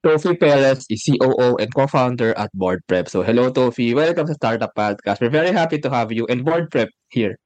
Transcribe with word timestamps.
Tofi 0.00 0.32
Perez 0.32 0.88
is 0.88 1.04
COO 1.04 1.60
and 1.60 1.68
co-founder 1.74 2.32
at 2.32 2.48
Board 2.56 2.80
Prep. 2.88 3.12
So 3.12 3.20
hello 3.20 3.52
Tofi, 3.52 3.92
welcome 3.92 4.26
to 4.26 4.34
Startup 4.34 4.72
Podcast. 4.72 5.20
We're 5.20 5.28
very 5.28 5.52
happy 5.52 5.76
to 5.76 5.90
have 5.92 6.08
you 6.08 6.24
and 6.24 6.40
Board 6.40 6.72
Prep 6.72 6.88
here. 7.12 7.36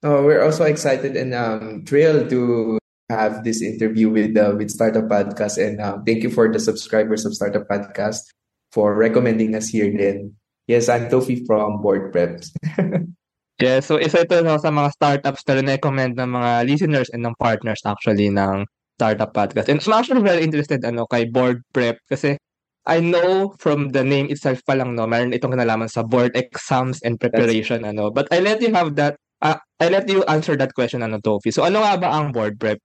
Oh, 0.00 0.24
we're 0.24 0.40
also 0.40 0.64
excited 0.64 1.12
and 1.12 1.36
um, 1.36 1.84
thrilled 1.84 2.32
to 2.32 2.80
have 3.12 3.44
this 3.44 3.60
interview 3.60 4.08
with 4.08 4.32
uh, 4.32 4.56
with 4.56 4.72
Startup 4.72 5.04
Podcast 5.04 5.60
and 5.60 5.76
um, 5.84 6.00
thank 6.08 6.24
you 6.24 6.32
for 6.32 6.48
the 6.48 6.56
subscribers 6.56 7.28
of 7.28 7.36
Startup 7.36 7.68
Podcast 7.68 8.32
for 8.72 8.96
recommending 8.96 9.52
us 9.52 9.68
here 9.68 9.92
then. 9.92 10.32
Yes, 10.64 10.88
I'm 10.88 11.12
Tofi 11.12 11.44
from 11.44 11.84
Board 11.84 12.16
Prep. 12.16 12.48
yeah, 13.60 13.84
so 13.84 14.00
isa 14.00 14.24
ito 14.24 14.40
no, 14.40 14.56
sa 14.56 14.72
mga 14.72 14.88
startups 14.96 15.44
na 15.44 15.60
recommend 15.60 16.16
ng 16.16 16.32
mga 16.32 16.64
listeners 16.64 17.12
and 17.12 17.20
ng 17.20 17.36
partners 17.36 17.84
actually 17.84 18.32
ng 18.32 18.64
startup 19.02 19.34
podcast. 19.34 19.66
And 19.66 19.82
I'm 19.82 19.98
actually 19.98 20.22
very 20.22 20.46
interested 20.46 20.86
ano 20.86 21.10
kay 21.10 21.26
board 21.26 21.66
prep 21.74 21.98
kasi 22.06 22.38
I 22.86 23.02
know 23.02 23.58
from 23.58 23.90
the 23.90 24.06
name 24.06 24.30
itself 24.30 24.62
pa 24.62 24.78
lang 24.78 24.94
no, 24.94 25.10
meron 25.10 25.34
itong 25.34 25.58
kinalaman 25.58 25.90
sa 25.90 26.06
board 26.06 26.38
exams 26.38 27.02
and 27.02 27.18
preparation 27.18 27.82
That's... 27.82 27.98
ano. 27.98 28.14
But 28.14 28.30
I 28.30 28.38
let 28.38 28.62
you 28.62 28.70
have 28.70 28.94
that 29.02 29.18
uh, 29.42 29.58
I 29.82 29.90
let 29.90 30.06
you 30.06 30.22
answer 30.30 30.54
that 30.54 30.78
question 30.78 31.02
ano 31.02 31.18
Tofi. 31.18 31.50
So 31.50 31.66
ano 31.66 31.82
nga 31.82 31.98
ba 31.98 32.14
ang 32.14 32.30
board 32.30 32.62
prep? 32.62 32.78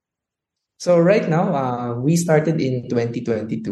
So 0.78 1.02
right 1.02 1.26
now, 1.26 1.58
uh, 1.58 1.98
we 1.98 2.14
started 2.14 2.62
in 2.62 2.86
2022, 2.86 3.66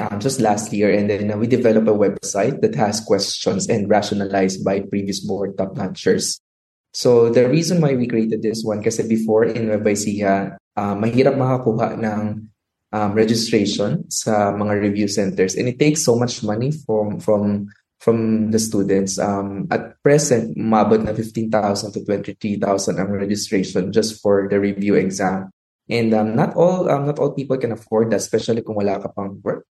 um, 0.00 0.16
just 0.16 0.40
last 0.40 0.72
year, 0.72 0.88
and 0.88 1.04
then 1.04 1.28
uh, 1.28 1.36
we 1.36 1.44
developed 1.44 1.84
a 1.84 1.92
website 1.92 2.64
that 2.64 2.72
has 2.72 3.04
questions 3.04 3.68
and 3.68 3.84
rationalized 3.84 4.64
by 4.64 4.80
previous 4.80 5.20
board 5.20 5.60
top-notchers. 5.60 6.40
So 6.96 7.28
the 7.28 7.52
reason 7.52 7.84
why 7.84 8.00
we 8.00 8.08
created 8.08 8.40
this 8.40 8.64
one, 8.64 8.80
kasi 8.80 9.04
before 9.04 9.44
in 9.44 9.68
Nueva 9.68 9.92
Ecija, 9.92 10.56
uh, 10.78 10.94
mahirap 10.94 11.34
makakuha 11.34 11.98
ng 11.98 12.46
um, 12.94 13.10
registration 13.18 14.06
sa 14.06 14.54
mga 14.54 14.78
review 14.78 15.08
centers. 15.10 15.58
And 15.58 15.66
it 15.66 15.82
takes 15.82 16.06
so 16.06 16.14
much 16.14 16.46
money 16.46 16.70
from 16.70 17.18
from 17.18 17.66
from 17.98 18.50
the 18.54 18.62
students. 18.62 19.18
Um, 19.18 19.66
at 19.74 19.98
present 20.06 20.54
umabot 20.54 21.02
na 21.02 21.10
15,000 21.10 21.50
to 21.98 22.00
23,000 22.06 23.02
ang 23.02 23.10
registration 23.10 23.90
just 23.90 24.22
for 24.22 24.46
the 24.46 24.62
review 24.62 24.94
exam. 24.94 25.50
And 25.90 26.14
um, 26.14 26.36
not 26.38 26.54
all 26.54 26.86
um, 26.86 27.10
not 27.10 27.18
all 27.18 27.34
people 27.34 27.58
can 27.58 27.74
afford 27.74 28.14
that 28.14 28.22
especially 28.22 28.62
kung 28.62 28.78
wala 28.78 29.02
ka 29.02 29.10
pang 29.10 29.42
work. 29.42 29.66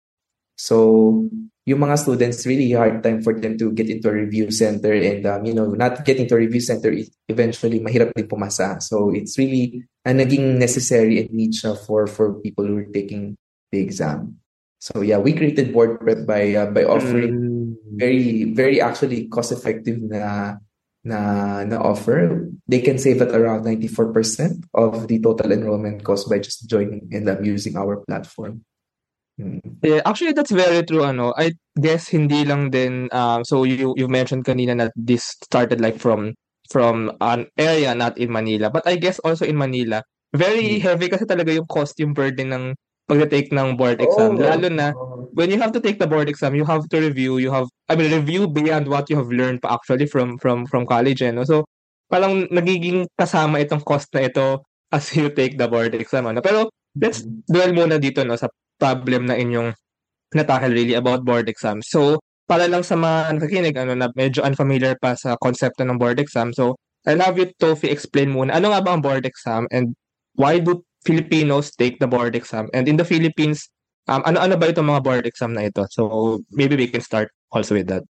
So 0.58 1.28
yung 1.66 1.82
mga 1.82 1.98
students 1.98 2.46
really 2.46 2.70
hard 2.78 3.02
time 3.02 3.26
for 3.26 3.34
them 3.34 3.58
to 3.58 3.74
get 3.74 3.90
into 3.90 4.06
a 4.06 4.14
review 4.14 4.54
center 4.54 4.94
and 4.94 5.26
um, 5.26 5.42
you 5.46 5.54
know 5.54 5.74
not 5.74 6.06
getting 6.06 6.30
to 6.30 6.38
a 6.38 6.42
review 6.46 6.62
center 6.62 6.94
eventually 7.26 7.82
mahirap 7.82 8.14
din 8.14 8.30
pumasa. 8.30 8.78
So 8.78 9.10
it's 9.10 9.34
really 9.42 9.82
a 10.06 10.14
naging 10.14 10.62
necessary 10.62 11.26
and 11.26 11.34
need 11.34 11.58
siya 11.58 11.74
for 11.74 12.06
for 12.06 12.38
people 12.46 12.70
who 12.70 12.86
are 12.86 12.92
taking 12.94 13.34
the 13.74 13.82
exam. 13.82 14.38
So 14.78 15.02
yeah 15.02 15.18
we 15.18 15.34
created 15.34 15.74
board 15.74 15.98
prep 15.98 16.30
by 16.30 16.54
uh, 16.54 16.70
by 16.70 16.86
offering 16.86 17.34
mm. 17.34 17.98
very 17.98 18.54
very 18.54 18.78
actually 18.78 19.26
cost 19.34 19.50
effective 19.50 19.98
na 20.06 20.62
na 21.02 21.66
na 21.66 21.82
offer. 21.82 22.46
They 22.70 22.86
can 22.86 23.02
save 23.02 23.26
at 23.26 23.34
around 23.34 23.66
94% 23.66 24.70
of 24.74 25.10
the 25.10 25.18
total 25.18 25.50
enrollment 25.50 26.06
cost 26.06 26.30
by 26.30 26.42
just 26.42 26.70
joining 26.70 27.10
and 27.10 27.26
um, 27.26 27.42
using 27.42 27.74
our 27.74 28.06
platform 28.06 28.66
Mm. 29.36 29.60
Yeah, 29.84 30.00
actually 30.08 30.32
that's 30.32 30.52
very 30.52 30.84
true 30.88 31.04
ano. 31.04 31.36
I 31.36 31.52
guess 31.76 32.08
hindi 32.08 32.48
lang 32.48 32.72
din 32.72 33.12
um 33.12 33.44
so 33.44 33.68
you 33.68 33.92
you 34.00 34.08
mentioned 34.08 34.48
kanina 34.48 34.80
that 34.80 34.96
this 34.96 35.36
started 35.44 35.84
like 35.84 36.00
from 36.00 36.32
from 36.72 37.12
an 37.20 37.48
area 37.60 37.94
not 37.94 38.18
in 38.18 38.32
Manila. 38.32 38.72
But 38.72 38.88
I 38.88 38.96
guess 38.96 39.20
also 39.20 39.46
in 39.46 39.60
Manila, 39.60 40.04
very 40.34 40.80
mm. 40.80 40.82
heavy 40.82 41.12
kasi 41.12 41.28
talaga 41.28 41.52
yung 41.52 41.68
costume 41.68 42.16
burden 42.16 42.56
ng 42.56 42.66
pag-take 43.06 43.54
ng 43.54 43.78
board 43.78 44.02
exam. 44.02 44.34
Oh, 44.34 44.42
Lalo 44.42 44.68
na 44.72 44.96
when 45.38 45.52
you 45.52 45.62
have 45.62 45.76
to 45.76 45.82
take 45.84 46.00
the 46.00 46.10
board 46.10 46.26
exam, 46.32 46.56
you 46.56 46.66
have 46.66 46.88
to 46.90 46.98
review, 46.98 47.38
you 47.38 47.52
have 47.52 47.70
I 47.92 48.00
mean 48.00 48.10
review 48.10 48.48
beyond 48.50 48.88
what 48.88 49.12
you 49.12 49.20
have 49.20 49.30
learned 49.30 49.62
pa 49.62 49.78
actually 49.78 50.10
from 50.10 50.40
from 50.40 50.66
from 50.66 50.88
college 50.88 51.22
eh, 51.22 51.30
no? 51.30 51.46
So 51.46 51.68
parang 52.10 52.48
nagiging 52.50 53.12
kasama 53.20 53.62
itong 53.62 53.84
cost 53.86 54.10
na 54.16 54.26
ito 54.32 54.64
as 54.96 55.12
you 55.12 55.30
take 55.30 55.60
the 55.60 55.68
board 55.68 55.94
exam 55.94 56.26
ano. 56.26 56.42
Pero 56.42 56.72
let's 56.98 57.28
mm. 57.28 57.46
dwell 57.52 57.76
muna 57.76 58.00
dito 58.00 58.24
no 58.24 58.40
sa 58.40 58.50
problem 58.80 59.28
na 59.30 59.36
inyong 59.40 59.74
natakil 60.36 60.74
really 60.76 60.96
about 60.96 61.24
board 61.24 61.48
exam. 61.48 61.80
So, 61.86 62.20
para 62.46 62.70
lang 62.70 62.86
sa 62.86 63.00
mga 63.00 63.40
nakikinig, 63.40 63.76
ano, 63.78 63.94
na 63.98 64.12
medyo 64.14 64.46
unfamiliar 64.46 65.00
pa 65.00 65.18
sa 65.18 65.40
konsepto 65.40 65.82
ng 65.82 65.98
board 65.98 66.20
exam. 66.20 66.54
So, 66.54 66.78
I'll 67.06 67.22
have 67.22 67.38
you, 67.38 67.50
Tofi, 67.58 67.90
explain 67.90 68.34
muna, 68.34 68.58
ano 68.58 68.74
nga 68.74 68.82
ba 68.82 68.98
ang 68.98 69.02
board 69.02 69.26
exam 69.26 69.70
and 69.70 69.94
why 70.36 70.58
do 70.58 70.82
Filipinos 71.06 71.72
take 71.74 72.02
the 72.02 72.10
board 72.10 72.34
exam? 72.34 72.68
And 72.74 72.90
in 72.90 72.98
the 72.98 73.06
Philippines, 73.06 73.70
um, 74.10 74.26
ano-ano 74.26 74.58
ba 74.58 74.74
itong 74.74 74.90
mga 74.90 75.04
board 75.06 75.26
exam 75.30 75.54
na 75.54 75.70
ito? 75.70 75.86
So, 75.94 76.42
maybe 76.50 76.76
we 76.76 76.90
can 76.90 77.02
start 77.02 77.30
also 77.54 77.78
with 77.78 77.88
that. 77.94 78.04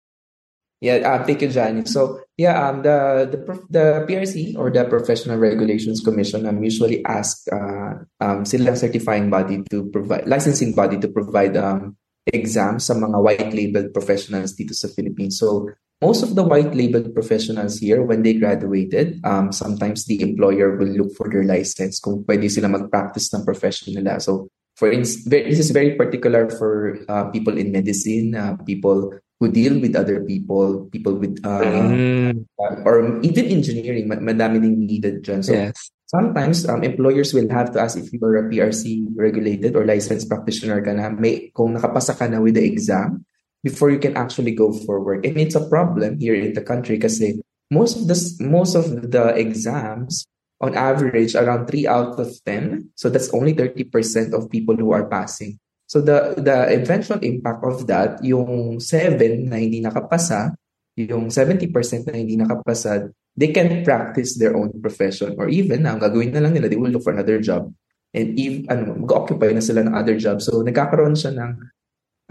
Yeah, 0.83 1.07
um, 1.07 1.23
thank 1.23 1.39
you, 1.39 1.49
Johnny. 1.49 1.87
So 1.87 2.27
yeah, 2.35 2.59
um, 2.59 2.83
the 2.83 3.31
the 3.31 3.39
the 3.71 3.87
PRC 4.03 4.59
or 4.59 4.67
the 4.75 4.83
Professional 4.91 5.39
Regulations 5.39 6.03
Commission 6.03 6.43
um, 6.43 6.59
usually 6.59 7.07
ask 7.07 7.47
uh, 7.55 8.03
um, 8.19 8.43
silang 8.43 8.75
certifying 8.75 9.31
body 9.31 9.63
to 9.71 9.87
provide 9.95 10.27
licensing 10.27 10.75
body 10.75 10.99
to 10.99 11.07
provide 11.07 11.55
um, 11.55 11.95
exams 12.27 12.91
sa 12.91 12.99
mga 12.99 13.15
white 13.15 13.55
labeled 13.55 13.95
professionals 13.95 14.59
dito 14.59 14.75
sa 14.75 14.91
Philippines. 14.91 15.39
So 15.39 15.71
most 16.03 16.27
of 16.27 16.35
the 16.35 16.43
white 16.43 16.75
labeled 16.75 17.15
professionals 17.15 17.79
here, 17.79 18.03
when 18.03 18.27
they 18.27 18.35
graduated, 18.35 19.23
um, 19.23 19.55
sometimes 19.55 20.11
the 20.11 20.19
employer 20.19 20.75
will 20.75 20.91
look 20.91 21.15
for 21.15 21.31
their 21.31 21.47
license 21.47 22.03
kung 22.03 22.27
pwede 22.27 22.51
sila 22.51 22.67
mag-practice 22.67 23.31
ng 23.31 23.47
profession 23.47 23.95
nila. 23.95 24.19
So 24.19 24.51
for 24.75 24.91
instance, 24.91 25.31
this 25.31 25.63
is 25.63 25.71
very 25.71 25.95
particular 25.95 26.51
for 26.51 26.99
uh, 27.07 27.31
people 27.31 27.55
in 27.55 27.71
medicine, 27.71 28.35
uh, 28.35 28.59
people 28.67 29.15
who 29.43 29.51
deal 29.51 29.75
with 29.83 29.99
other 29.99 30.23
people, 30.23 30.87
people 30.95 31.19
with, 31.19 31.43
uh, 31.43 31.67
mm. 31.67 32.47
or 32.87 33.19
even 33.27 33.51
engineering, 33.51 34.07
madami 34.07 34.63
ding 34.63 34.87
needed 34.87 35.27
dyan. 35.27 35.43
So 35.43 35.51
yes. 35.51 35.91
sometimes 36.07 36.63
um, 36.71 36.87
employers 36.87 37.35
will 37.35 37.51
have 37.51 37.75
to 37.75 37.83
ask 37.83 37.99
if 37.99 38.07
you're 38.15 38.39
a 38.39 38.47
PRC 38.47 39.11
regulated 39.19 39.75
or 39.75 39.83
licensed 39.83 40.31
practitioner 40.31 40.79
ka 40.79 40.95
na, 40.95 41.11
may, 41.11 41.51
kung 41.59 41.75
nakapasa 41.75 42.15
ka 42.15 42.31
na 42.31 42.39
with 42.39 42.55
the 42.55 42.63
exam 42.63 43.27
before 43.67 43.91
you 43.91 43.99
can 43.99 44.15
actually 44.15 44.55
go 44.55 44.71
for 44.71 45.03
work. 45.03 45.27
And 45.27 45.35
it's 45.43 45.59
a 45.59 45.67
problem 45.67 46.23
here 46.23 46.39
in 46.39 46.55
the 46.55 46.63
country 46.63 47.03
kasi 47.03 47.43
most 47.67 47.99
of 47.99 48.07
the, 48.07 48.15
most 48.47 48.79
of 48.79 49.11
the 49.11 49.35
exams 49.35 50.23
on 50.63 50.79
average 50.79 51.35
around 51.35 51.67
3 51.67 51.91
out 51.91 52.15
of 52.23 52.31
10. 52.47 52.95
So 52.95 53.11
that's 53.11 53.35
only 53.35 53.59
30% 53.59 53.91
of 54.39 54.47
people 54.55 54.79
who 54.79 54.95
are 54.95 55.11
passing. 55.11 55.59
So 55.93 56.01
the 56.01 56.41
the 56.41 56.73
eventual 56.73 57.21
impact 57.21 57.61
of 57.69 57.85
that, 57.85 58.25
yung 58.25 58.81
7 58.81 59.21
na 59.45 59.61
hindi 59.61 59.85
nakapasa, 59.85 60.57
yung 60.97 61.29
70% 61.29 61.69
na 62.09 62.17
hindi 62.17 62.41
nakapasa, 62.41 63.13
they 63.37 63.53
can 63.53 63.85
practice 63.85 64.41
their 64.41 64.57
own 64.57 64.73
profession 64.81 65.37
or 65.37 65.53
even 65.53 65.85
ang 65.85 66.01
gagawin 66.01 66.33
na 66.33 66.41
lang 66.41 66.57
nila, 66.57 66.73
they 66.73 66.81
will 66.81 66.89
look 66.89 67.05
for 67.05 67.13
another 67.13 67.37
job. 67.45 67.69
And 68.17 68.33
if 68.41 68.65
ano, 68.73 69.05
mag-occupy 69.05 69.53
na 69.53 69.61
sila 69.61 69.85
ng 69.85 69.93
other 69.93 70.17
job. 70.17 70.41
So 70.41 70.65
nagkakaroon 70.65 71.13
siya 71.13 71.37
ng 71.37 71.51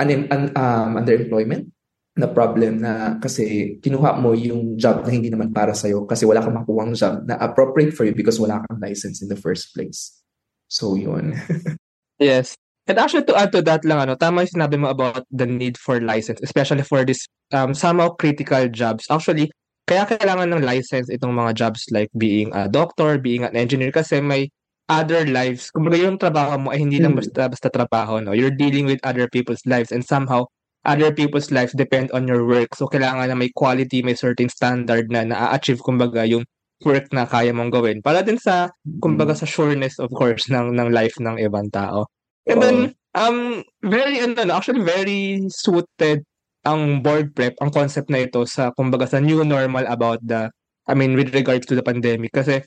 un- 0.09 0.29
un- 0.33 0.53
um, 0.57 0.89
underemployment 0.97 1.69
na 2.17 2.33
problem 2.33 2.81
na 2.81 3.22
kasi 3.22 3.78
kinuha 3.78 4.17
mo 4.17 4.33
yung 4.33 4.73
job 4.73 5.05
na 5.05 5.13
hindi 5.13 5.29
naman 5.29 5.53
para 5.53 5.78
sa'yo 5.78 6.09
kasi 6.09 6.25
wala 6.25 6.41
kang 6.41 6.57
makuwang 6.57 6.97
job 6.97 7.29
na 7.29 7.38
appropriate 7.38 7.93
for 7.93 8.09
you 8.09 8.13
because 8.17 8.41
wala 8.41 8.57
kang 8.66 8.81
license 8.81 9.22
in 9.22 9.29
the 9.29 9.38
first 9.38 9.69
place. 9.78 10.17
So, 10.66 10.97
yun. 10.97 11.38
yes. 12.17 12.60
And 12.91 13.00
actually 13.00 13.24
to 13.31 13.40
add 13.40 13.56
to 13.56 13.63
that 13.63 13.88
lang 13.88 14.03
ano, 14.03 14.19
tama 14.19 14.44
yung 14.44 14.59
sinabi 14.59 14.75
mo 14.75 14.91
about 14.91 15.24
the 15.31 15.47
need 15.47 15.79
for 15.79 16.03
license, 16.03 16.44
especially 16.44 16.84
for 16.84 17.07
this 17.07 17.24
um, 17.56 17.72
somehow 17.72 18.12
critical 18.19 18.68
jobs. 18.68 19.07
Actually, 19.07 19.47
kaya 19.88 20.03
kailangan 20.03 20.52
ng 20.52 20.68
license 20.68 21.07
itong 21.07 21.31
mga 21.31 21.56
jobs 21.56 21.88
like 21.96 22.12
being 22.19 22.52
a 22.52 22.68
doctor, 22.68 23.16
being 23.16 23.47
an 23.47 23.56
engineer 23.56 23.96
kasi 23.96 24.19
may 24.19 24.52
other 24.91 25.24
lives. 25.24 25.72
Kumbaga 25.72 26.03
yung 26.03 26.19
trabaho 26.19 26.59
mo 26.59 26.75
ay 26.75 26.84
hindi 26.84 27.00
lang 27.00 27.16
hmm. 27.16 27.24
basta 27.24 27.47
basta 27.47 27.72
trabaho, 27.72 28.19
no. 28.19 28.35
You're 28.35 28.52
dealing 28.52 28.91
with 28.91 29.00
other 29.08 29.31
people's 29.31 29.64
lives 29.64 29.96
and 29.96 30.03
somehow 30.03 30.52
other 30.84 31.16
people's 31.16 31.47
lives 31.47 31.72
depend 31.72 32.11
on 32.11 32.28
your 32.28 32.44
work. 32.44 32.76
So 32.76 32.91
kailangan 32.91 33.32
na 33.32 33.40
may 33.40 33.55
quality, 33.55 34.03
may 34.03 34.20
certain 34.20 34.52
standard 34.52 35.08
na 35.08 35.23
na-achieve 35.23 35.79
kumbaga 35.79 36.28
yung 36.28 36.44
work 36.84 37.08
na 37.16 37.23
kaya 37.23 37.55
mong 37.55 37.72
gawin. 37.72 38.03
Para 38.03 38.20
din 38.20 38.35
sa 38.35 38.67
kumbaga 38.99 39.32
hmm. 39.32 39.40
sa 39.40 39.47
sureness 39.47 39.96
of 39.96 40.11
course 40.11 40.52
ng 40.52 40.76
ng 40.76 40.91
life 40.91 41.16
ng 41.23 41.40
ibang 41.40 41.72
tao. 41.72 42.03
And 42.47 42.61
then, 42.61 42.78
um, 43.14 43.64
very, 43.84 44.20
ano, 44.20 44.53
actually 44.53 44.82
very 44.82 45.46
suited 45.49 46.23
ang 46.66 47.02
board 47.02 47.34
prep, 47.34 47.58
ang 47.61 47.73
concept 47.73 48.09
na 48.09 48.26
ito 48.26 48.46
sa, 48.46 48.70
kumbaga, 48.78 49.09
sa 49.09 49.22
new 49.22 49.41
normal 49.43 49.85
about 49.90 50.22
the, 50.26 50.49
I 50.88 50.93
mean, 50.93 51.17
with 51.17 51.34
regards 51.34 51.66
to 51.70 51.76
the 51.78 51.85
pandemic. 51.85 52.34
Kasi, 52.34 52.61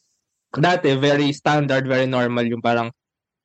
dati, 0.55 0.95
very 0.99 1.31
standard, 1.35 1.87
very 1.87 2.07
normal 2.07 2.47
yung 2.47 2.63
parang, 2.63 2.91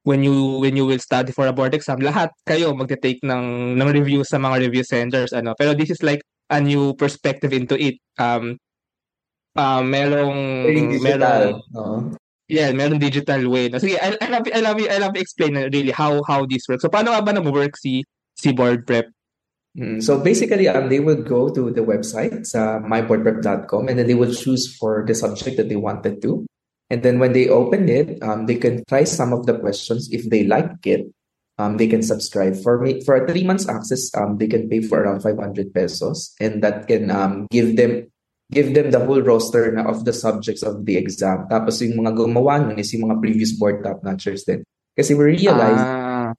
when 0.03 0.23
you 0.23 0.57
when 0.63 0.75
you 0.79 0.85
will 0.87 0.97
study 0.97 1.31
for 1.31 1.45
a 1.47 1.53
board 1.53 1.75
exam, 1.75 1.99
lahat 1.99 2.31
kayo 2.47 2.71
magte-take 2.73 3.19
ng 3.21 3.75
ng 3.75 3.89
review 3.91 4.23
sa 4.23 4.39
mga 4.39 4.69
review 4.69 4.81
centers 4.81 5.35
ano. 5.35 5.53
Pero 5.59 5.75
this 5.75 5.91
is 5.91 6.01
like 6.01 6.23
a 6.49 6.57
new 6.57 6.95
perspective 6.95 7.51
into 7.51 7.75
it. 7.75 7.99
Um 8.17 8.57
uh, 9.59 9.83
merong 9.83 10.71
merong 11.03 11.59
uh-huh 11.75 12.15
Yeah, 12.49 12.73
meron 12.73 12.97
digital 12.97 13.45
way. 13.45 13.69
No? 13.69 13.77
Sige, 13.77 14.01
I, 14.01 14.17
I 14.17 14.27
love 14.33 14.49
I 14.49 14.59
love 14.65 14.81
I 14.81 14.97
love 14.97 15.15
explain 15.15 15.53
really 15.53 15.93
how 15.93 16.25
how 16.25 16.49
this 16.49 16.65
works. 16.65 16.81
So 16.81 16.89
paano 16.89 17.13
nga 17.13 17.21
ba 17.21 17.37
nag-work 17.37 17.77
si 17.77 18.01
si 18.33 18.49
board 18.51 18.89
prep? 18.89 19.05
Mm, 19.77 20.01
so 20.01 20.17
basically, 20.17 20.67
um, 20.67 20.89
they 20.89 20.99
would 20.99 21.29
go 21.29 21.53
to 21.53 21.69
the 21.69 21.85
website, 21.85 22.41
uh, 22.57 22.81
myboardprep.com, 22.81 23.87
and 23.87 24.01
then 24.01 24.07
they 24.09 24.17
would 24.17 24.33
choose 24.33 24.65
for 24.65 25.05
the 25.05 25.13
subject 25.13 25.61
that 25.61 25.69
they 25.69 25.77
wanted 25.77 26.25
to. 26.25 26.49
And 26.89 27.05
then 27.05 27.21
when 27.21 27.37
they 27.37 27.53
open 27.53 27.87
it, 27.87 28.17
um, 28.25 28.49
they 28.49 28.57
can 28.57 28.81
try 28.89 29.05
some 29.05 29.31
of 29.31 29.45
the 29.45 29.61
questions. 29.61 30.09
If 30.09 30.25
they 30.33 30.43
like 30.43 30.81
it, 30.89 31.05
um, 31.61 31.77
they 31.77 31.85
can 31.85 32.01
subscribe. 32.01 32.57
For 32.57 32.81
me, 32.81 33.05
for 33.05 33.13
a 33.13 33.27
three 33.29 33.45
months 33.45 33.69
access, 33.69 34.09
um, 34.17 34.41
they 34.41 34.47
can 34.47 34.67
pay 34.69 34.81
for 34.81 35.05
around 35.05 35.21
500 35.21 35.69
pesos, 35.69 36.33
and 36.41 36.63
that 36.63 36.87
can 36.87 37.11
um, 37.11 37.45
give 37.51 37.77
them 37.77 38.09
give 38.49 38.73
them 38.73 38.89
the 38.89 38.97
whole 39.01 39.21
roster 39.21 39.69
na 39.69 39.85
of 39.85 40.03
the 40.05 40.13
subjects 40.13 40.65
of 40.65 40.81
the 40.85 40.97
exam. 40.97 41.45
Tapos 41.45 41.81
yung 41.85 42.01
mga 42.01 42.17
gumawa 42.17 42.57
nun 42.65 42.81
is 42.81 42.89
yung 42.93 43.09
mga 43.09 43.21
previous 43.21 43.53
board 43.53 43.85
top-notchers 43.85 44.43
din. 44.43 44.65
Kasi 44.97 45.13
we 45.13 45.37
realized 45.37 45.85
Ah, 45.85 46.33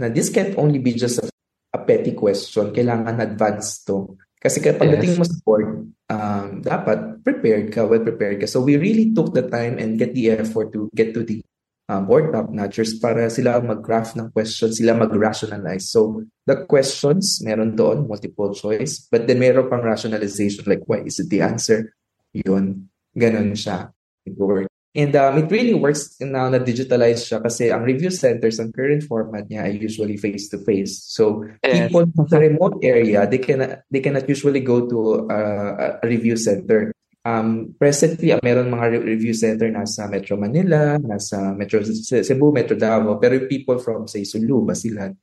na 0.00 0.08
this 0.10 0.32
can't 0.32 0.56
only 0.56 0.80
be 0.80 0.96
just 0.96 1.20
a, 1.20 1.28
a 1.76 1.80
petty 1.84 2.16
question. 2.16 2.72
Kailangan 2.72 3.20
advanced 3.20 3.84
to. 3.86 4.16
Kasi 4.40 4.60
kapag 4.60 4.88
Yes. 4.88 4.94
dating 5.00 5.16
mo 5.20 5.24
sa 5.24 5.36
board, 5.44 5.68
um, 6.10 6.46
dapat 6.60 7.20
prepared 7.22 7.68
ka, 7.72 7.84
well 7.86 8.02
prepared 8.02 8.40
ka. 8.40 8.48
So 8.48 8.64
we 8.64 8.76
really 8.80 9.12
took 9.12 9.32
the 9.32 9.44
time 9.46 9.76
and 9.78 10.00
get 10.00 10.12
the 10.16 10.32
effort 10.36 10.72
to 10.72 10.88
get 10.96 11.12
to 11.14 11.22
the 11.22 11.44
um, 11.88 12.06
board 12.06 12.32
top-notchers 12.32 12.96
para 13.00 13.28
sila 13.28 13.60
mag-craft 13.60 14.16
ng 14.16 14.32
questions, 14.32 14.80
sila 14.80 14.96
mag-rationalize. 14.96 15.88
So 15.90 16.24
the 16.46 16.64
questions, 16.64 17.40
meron 17.44 17.76
doon, 17.76 18.08
multiple 18.08 18.54
choice, 18.54 19.04
but 19.10 19.26
then 19.26 19.40
meron 19.40 19.68
pang 19.68 19.84
rationalization 19.84 20.64
like, 20.66 20.84
why 20.86 21.04
is 21.04 21.20
it 21.20 21.28
the 21.28 21.44
answer? 21.44 21.92
Yun, 22.32 22.88
ganun 23.16 23.52
siya. 23.52 23.92
It 24.24 24.36
works. 24.38 24.68
And 24.94 25.10
um, 25.18 25.42
it 25.42 25.50
really 25.50 25.74
works 25.74 26.14
now 26.22 26.46
na 26.46 26.62
digitalized 26.62 27.26
siya 27.26 27.42
kasi 27.42 27.66
ang 27.74 27.82
review 27.82 28.14
centers, 28.14 28.62
ang 28.62 28.70
current 28.70 29.02
format 29.02 29.50
niya 29.50 29.66
ay 29.66 29.74
usually 29.82 30.14
face-to-face. 30.14 31.10
So 31.10 31.42
Yes. 31.66 31.90
people 31.90 32.06
sa 32.30 32.38
remote 32.38 32.78
area, 32.78 33.26
they 33.26 33.42
cannot, 33.42 33.82
they 33.90 33.98
cannot 33.98 34.30
usually 34.30 34.62
go 34.62 34.86
to 34.86 35.26
uh, 35.26 35.98
a 35.98 36.06
review 36.06 36.38
center. 36.38 36.94
Um, 37.24 37.72
presently, 37.80 38.36
ang 38.36 38.44
meron 38.44 38.68
mga 38.68 39.00
re- 39.00 39.06
review 39.16 39.32
center 39.32 39.72
nasa 39.72 40.04
Metro 40.12 40.36
Manila, 40.36 41.00
nasa 41.00 41.56
Metro 41.56 41.80
Ce- 41.80 42.20
Cebu, 42.20 42.52
Metro 42.52 42.76
Davao, 42.76 43.16
pero 43.16 43.40
yung 43.40 43.48
people 43.48 43.80
from, 43.80 44.04
say, 44.04 44.28
Sulu, 44.28 44.68
Basilan, 44.68 45.16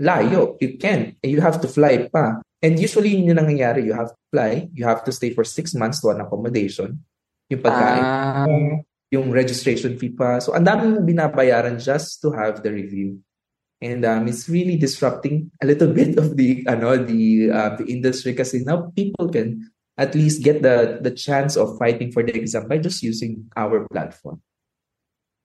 layo, 0.00 0.56
you. 0.64 0.80
And 0.80 1.12
you 1.20 1.44
have 1.44 1.60
to 1.60 1.68
fly 1.68 2.08
pa. 2.08 2.40
And 2.64 2.80
usually, 2.80 3.12
yun 3.12 3.36
yung 3.36 3.40
nangyayari. 3.44 3.84
You 3.84 3.92
have 3.92 4.16
to 4.16 4.22
fly, 4.32 4.72
you 4.72 4.88
have 4.88 5.04
to 5.04 5.12
stay 5.12 5.36
for 5.36 5.44
six 5.44 5.76
months 5.76 6.00
to 6.00 6.08
an 6.08 6.24
accommodation. 6.24 7.04
Yung 7.52 7.60
pagkain 7.60 8.00
Ah, 8.00 8.48
yung 9.12 9.28
registration 9.28 10.00
fee 10.00 10.16
pa. 10.16 10.40
So, 10.40 10.56
ang 10.56 10.64
dami 10.64 10.88
mong 10.88 11.04
binabayaran 11.04 11.76
just 11.76 12.24
to 12.24 12.32
have 12.32 12.64
the 12.64 12.72
review. 12.72 13.20
And 13.82 14.06
um, 14.08 14.24
it's 14.30 14.48
really 14.48 14.80
disrupting 14.80 15.52
a 15.60 15.68
little 15.68 15.92
bit 16.00 16.16
of 16.16 16.38
the 16.38 16.64
ano 16.64 16.96
the 16.96 17.50
uh, 17.52 17.70
the 17.76 17.84
industry 17.92 18.32
kasi 18.32 18.64
now 18.64 18.88
people 18.94 19.28
can 19.28 19.71
at 19.98 20.14
least 20.14 20.42
get 20.42 20.62
the 20.62 20.98
the 21.04 21.12
chance 21.12 21.56
of 21.56 21.76
fighting 21.76 22.10
for 22.12 22.24
the 22.24 22.32
exam 22.32 22.68
by 22.68 22.78
just 22.78 23.02
using 23.02 23.46
our 23.56 23.84
platform. 23.92 24.40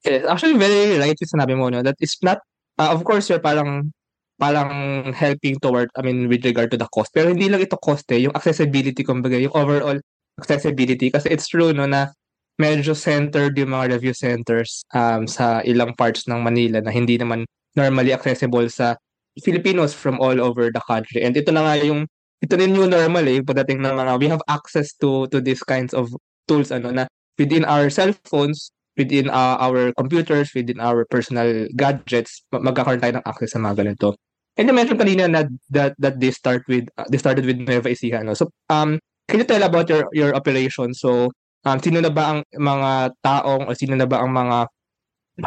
yes. 0.08 0.26
Actually, 0.26 0.58
very 0.58 0.98
right 0.98 1.16
yung 1.16 1.32
sinabi 1.32 1.54
mo, 1.58 1.70
no? 1.70 1.84
That 1.84 2.00
is 2.00 2.16
not, 2.24 2.40
ah, 2.80 2.96
of 2.96 3.04
course, 3.04 3.30
you're 3.30 3.44
parang, 3.44 3.92
parang 4.40 5.12
helping 5.14 5.60
toward, 5.60 5.90
I 5.98 6.02
mean, 6.02 6.30
with 6.30 6.46
regard 6.46 6.72
to 6.72 6.80
the 6.80 6.88
cost. 6.88 7.12
Pero 7.14 7.30
hindi 7.30 7.50
lang 7.50 7.62
ito 7.62 7.78
cost 7.78 8.08
eh, 8.12 8.24
yung 8.24 8.36
accessibility, 8.36 9.04
kumbaga, 9.04 9.40
yung 9.40 9.54
overall 9.54 10.00
accessibility. 10.40 11.12
Kasi 11.12 11.30
it's 11.30 11.48
true, 11.50 11.74
no, 11.74 11.86
na 11.86 12.14
medyo 12.58 12.96
centered 12.98 13.54
yung 13.58 13.74
mga 13.74 13.98
review 13.98 14.14
centers 14.18 14.82
um, 14.94 15.30
sa 15.30 15.62
ilang 15.62 15.94
parts 15.94 16.26
ng 16.26 16.42
Manila 16.42 16.82
na 16.82 16.90
hindi 16.90 17.18
naman 17.18 17.46
normally 17.78 18.14
accessible 18.14 18.66
sa 18.70 18.98
Filipinos 19.38 19.94
from 19.94 20.18
all 20.18 20.42
over 20.42 20.74
the 20.74 20.82
country. 20.90 21.22
And 21.22 21.38
ito 21.38 21.54
na 21.54 21.62
nga 21.62 21.78
yung, 21.86 22.10
ito 22.42 22.54
na 22.54 22.70
new 22.70 22.86
normal 22.86 23.26
eh, 23.26 23.42
pagdating 23.42 23.82
ng 23.82 23.96
mga, 23.98 24.14
we 24.22 24.28
have 24.30 24.44
access 24.46 24.94
to 25.02 25.26
to 25.34 25.42
these 25.42 25.62
kinds 25.66 25.94
of 25.94 26.10
tools, 26.46 26.70
ano, 26.70 26.94
na 26.94 27.10
within 27.38 27.66
our 27.66 27.90
cell 27.90 28.14
phones, 28.26 28.70
within 28.98 29.30
uh, 29.30 29.58
our 29.62 29.94
computers, 29.94 30.50
within 30.54 30.82
our 30.82 31.06
personal 31.10 31.70
gadgets, 31.78 32.46
ma- 32.50 32.62
magkakaroon 32.62 33.02
tayo 33.02 33.14
ng 33.18 33.26
access 33.26 33.54
sa 33.54 33.62
mga 33.62 33.86
ganito. 33.86 34.18
And 34.58 34.66
you 34.66 34.74
mentioned 34.74 34.98
kanina 34.98 35.30
na 35.30 35.46
that 35.70 35.94
that 36.02 36.18
they 36.18 36.34
start 36.34 36.66
with 36.66 36.90
uh, 36.98 37.06
they 37.14 37.22
started 37.22 37.46
with 37.46 37.62
Nueva 37.62 37.94
Ecija, 37.94 38.26
no? 38.26 38.34
So 38.34 38.50
um 38.74 38.98
can 39.30 39.38
you 39.38 39.46
tell 39.46 39.62
about 39.62 39.86
your 39.86 40.10
your 40.18 40.34
operation? 40.34 40.98
So 40.98 41.30
um 41.62 41.78
sino 41.78 42.02
na 42.02 42.10
ba 42.10 42.34
ang 42.34 42.40
mga 42.58 43.14
taong 43.22 43.70
o 43.70 43.78
sino 43.78 43.94
na 43.94 44.10
ba 44.10 44.26
ang 44.26 44.34
mga 44.34 44.58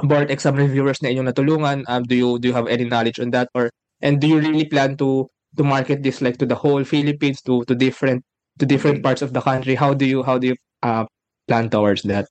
board 0.06 0.30
exam 0.30 0.54
reviewers 0.54 1.02
na 1.02 1.10
inyong 1.10 1.26
natulungan? 1.26 1.82
Um 1.90 2.06
do 2.06 2.14
you 2.14 2.38
do 2.38 2.54
you 2.54 2.54
have 2.54 2.70
any 2.70 2.86
knowledge 2.86 3.18
on 3.18 3.34
that 3.34 3.50
or 3.50 3.74
and 3.98 4.22
do 4.22 4.30
you 4.30 4.38
really 4.38 4.70
plan 4.70 4.94
to 5.02 5.26
to 5.56 5.64
market 5.64 6.02
this 6.02 6.20
like 6.20 6.38
to 6.38 6.46
the 6.46 6.54
whole 6.54 6.84
Philippines 6.84 7.42
to 7.42 7.64
to 7.64 7.74
different 7.74 8.22
to 8.58 8.66
different 8.66 9.02
parts 9.02 9.22
of 9.22 9.32
the 9.32 9.40
country? 9.40 9.74
How 9.74 9.94
do 9.94 10.06
you 10.06 10.22
how 10.22 10.38
do 10.38 10.54
you 10.54 10.56
uh 10.82 11.06
plan 11.48 11.70
towards 11.70 12.02
that? 12.06 12.28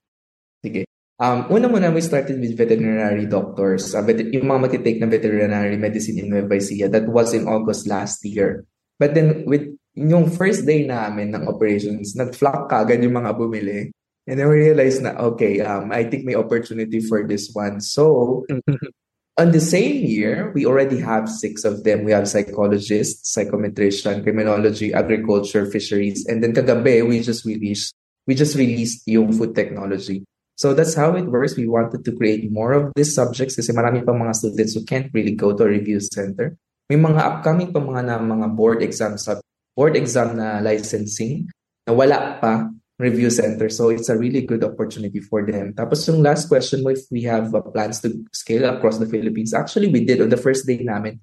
Sige. 0.64 0.84
Um, 1.20 1.52
una 1.52 1.68
muna, 1.68 1.92
we 1.92 2.00
started 2.00 2.40
with 2.40 2.56
veterinary 2.56 3.28
doctors. 3.28 3.92
Uh, 3.92 4.00
vet- 4.00 4.32
yung 4.32 4.48
mga 4.48 4.60
matitake 4.64 5.00
na 5.04 5.08
veterinary 5.08 5.76
medicine 5.76 6.16
in 6.16 6.32
Nueva 6.32 6.56
Ecija. 6.56 6.88
That 6.88 7.12
was 7.12 7.36
in 7.36 7.44
August 7.44 7.84
last 7.84 8.24
year. 8.24 8.64
But 8.96 9.12
then, 9.12 9.44
with 9.44 9.68
yung 9.92 10.32
first 10.32 10.64
day 10.64 10.88
namin 10.88 11.36
ng 11.36 11.44
operations, 11.44 12.16
nag-flock 12.16 12.72
kagad 12.72 13.04
yung 13.04 13.20
mga 13.20 13.36
bumili. 13.36 13.92
And 14.24 14.40
then 14.40 14.48
we 14.48 14.64
realized 14.64 15.04
na, 15.04 15.12
okay, 15.34 15.60
um, 15.60 15.92
I 15.92 16.08
think 16.08 16.24
may 16.24 16.36
opportunity 16.36 17.04
for 17.04 17.28
this 17.28 17.52
one. 17.52 17.84
So, 17.84 18.44
on 19.40 19.56
the 19.56 19.60
same 19.60 20.04
year, 20.04 20.52
we 20.52 20.68
already 20.68 21.00
have 21.00 21.24
six 21.24 21.64
of 21.64 21.80
them. 21.82 22.04
We 22.04 22.12
have 22.12 22.28
psychologists, 22.28 23.32
psychometrician, 23.32 24.20
criminology, 24.22 24.92
agriculture, 24.92 25.64
fisheries, 25.64 26.28
and 26.28 26.44
then 26.44 26.52
kagabi 26.52 27.00
we 27.08 27.24
just 27.24 27.48
released 27.48 27.96
we 28.28 28.36
just 28.36 28.52
released 28.54 29.08
yung 29.08 29.32
food 29.32 29.56
technology. 29.56 30.28
So 30.60 30.76
that's 30.76 30.92
how 30.92 31.16
it 31.16 31.24
works. 31.24 31.56
We 31.56 31.64
wanted 31.72 32.04
to 32.04 32.12
create 32.12 32.52
more 32.52 32.76
of 32.76 32.92
these 32.92 33.16
subjects 33.16 33.56
kasi 33.56 33.72
marami 33.72 34.04
pa 34.04 34.12
mga 34.12 34.36
students 34.36 34.76
who 34.76 34.84
can't 34.84 35.08
really 35.16 35.32
go 35.32 35.56
to 35.56 35.64
a 35.64 35.72
review 35.72 36.04
center. 36.04 36.52
May 36.92 37.00
mga 37.00 37.16
upcoming 37.16 37.72
pa 37.72 37.80
mga 37.80 38.12
na 38.12 38.20
mga 38.20 38.52
board 38.52 38.84
exam 38.84 39.16
sub 39.16 39.40
board 39.72 39.96
exam 39.96 40.36
na 40.36 40.60
licensing 40.60 41.48
na 41.88 41.96
wala 41.96 42.36
pa 42.44 42.68
review 43.00 43.32
center. 43.32 43.72
So 43.72 43.88
it's 43.88 44.12
a 44.12 44.16
really 44.16 44.44
good 44.44 44.62
opportunity 44.62 45.24
for 45.24 45.40
them. 45.42 45.72
Tapos 45.72 46.04
yung 46.04 46.20
last 46.20 46.52
question 46.52 46.84
mo, 46.84 46.92
if 46.92 47.08
we 47.08 47.24
have 47.24 47.50
uh, 47.56 47.64
plans 47.64 48.04
to 48.04 48.12
scale 48.30 48.68
across 48.68 49.00
the 49.00 49.08
Philippines. 49.08 49.56
Actually, 49.56 49.88
we 49.88 50.04
did 50.04 50.20
on 50.20 50.28
the 50.28 50.36
first 50.36 50.68
day 50.68 50.84
namin. 50.84 51.18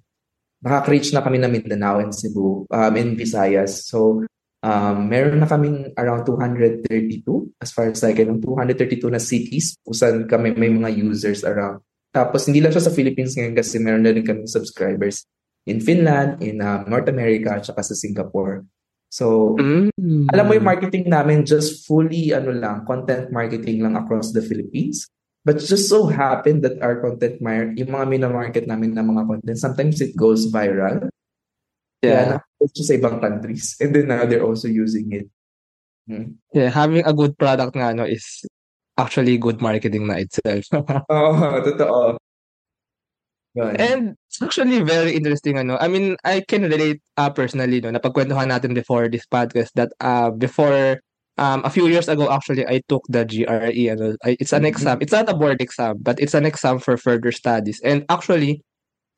Nakaka-reach 0.65 1.13
na 1.13 1.21
kami 1.21 1.37
na 1.37 1.47
Mindanao 1.47 2.01
and 2.01 2.17
Cebu, 2.17 2.65
um, 2.73 2.93
and 2.97 3.13
Visayas. 3.13 3.85
So 3.85 4.25
um, 4.65 4.97
meron 5.05 5.37
na 5.37 5.45
kaming 5.45 5.93
around 5.93 6.25
232 6.25 7.21
as 7.61 7.69
far 7.69 7.93
as 7.93 8.01
I 8.01 8.17
can, 8.17 8.41
232 8.41 9.05
na 9.13 9.21
cities 9.21 9.77
kung 9.85 9.93
kami 10.25 10.57
may 10.57 10.73
mga 10.73 10.97
users 10.97 11.45
around. 11.45 11.85
Tapos 12.09 12.49
hindi 12.49 12.65
lang 12.65 12.73
siya 12.73 12.89
sa 12.89 12.95
Philippines 12.95 13.37
ngayon 13.37 13.53
kasi 13.53 13.77
meron 13.77 14.01
na 14.01 14.09
rin 14.09 14.25
kami 14.25 14.49
subscribers 14.49 15.29
in 15.69 15.83
Finland, 15.83 16.41
in 16.41 16.63
um, 16.63 16.89
North 16.89 17.05
America, 17.11 17.59
at 17.59 17.67
sa 17.67 17.93
Singapore. 17.93 18.65
So, 19.07 19.55
Mm. 19.55 20.27
alam 20.35 20.45
mo 20.45 20.53
yung 20.53 20.67
marketing 20.67 21.07
namin 21.07 21.47
just 21.47 21.87
fully 21.87 22.35
ano 22.35 22.51
lang, 22.51 22.83
content 22.83 23.31
marketing 23.31 23.79
lang 23.79 23.95
across 23.95 24.35
the 24.35 24.43
Philippines. 24.43 25.07
But 25.47 25.63
just 25.63 25.87
so 25.87 26.11
happened 26.11 26.67
that 26.67 26.75
our 26.83 26.99
content, 26.99 27.39
mar- 27.39 27.71
yung 27.71 27.95
mga 27.95 28.05
minamarket 28.11 28.67
namin 28.67 28.91
na 28.91 28.99
mga 28.99 29.23
content, 29.23 29.55
sometimes 29.55 30.03
it 30.03 30.11
goes 30.11 30.51
viral. 30.51 31.07
Yeah. 32.03 32.43
Yeah, 32.59 32.59
na 32.59 32.83
sa 32.83 32.93
ibang 32.99 33.23
countries. 33.23 33.79
And 33.79 33.95
then 33.95 34.11
now 34.11 34.27
they're 34.27 34.43
also 34.43 34.67
using 34.67 35.07
it. 35.15 35.27
Hmm. 36.03 36.35
Yeah, 36.51 36.67
having 36.67 37.07
a 37.07 37.15
good 37.15 37.39
product 37.39 37.79
nga 37.79 37.95
no 37.95 38.03
is 38.03 38.43
actually 38.99 39.39
good 39.39 39.63
marketing 39.63 40.07
na 40.07 40.19
itself. 40.19 40.67
Oo, 41.11 41.63
totoo. 41.63 42.19
Yun. 43.55 43.75
And 43.77 44.01
it's 44.27 44.41
actually 44.41 44.81
very 44.83 45.15
interesting 45.15 45.57
ano. 45.57 45.77
I 45.79 45.87
mean, 45.87 46.15
I 46.23 46.41
can 46.45 46.63
relate 46.67 47.01
uh, 47.17 47.29
personally 47.31 47.81
no 47.81 47.89
napagkwentuhan 47.89 48.51
natin 48.51 48.75
before 48.75 49.07
this 49.09 49.25
podcast 49.25 49.71
that 49.79 49.89
uh 50.03 50.29
before 50.35 50.99
um 51.41 51.63
a 51.65 51.71
few 51.71 51.87
years 51.87 52.07
ago 52.11 52.29
actually 52.29 52.67
I 52.67 52.81
took 52.89 53.01
the 53.09 53.25
GRE 53.25 53.83
ano. 53.89 54.13
It's 54.27 54.53
an 54.53 54.63
Mhm. 54.67 54.71
exam. 54.73 54.97
It's 55.01 55.15
not 55.15 55.29
a 55.31 55.35
board 55.37 55.61
exam, 55.61 55.97
but 56.03 56.19
it's 56.19 56.35
an 56.37 56.45
exam 56.45 56.77
for 56.77 56.97
further 56.97 57.31
studies. 57.31 57.81
And 57.81 58.05
actually 58.09 58.61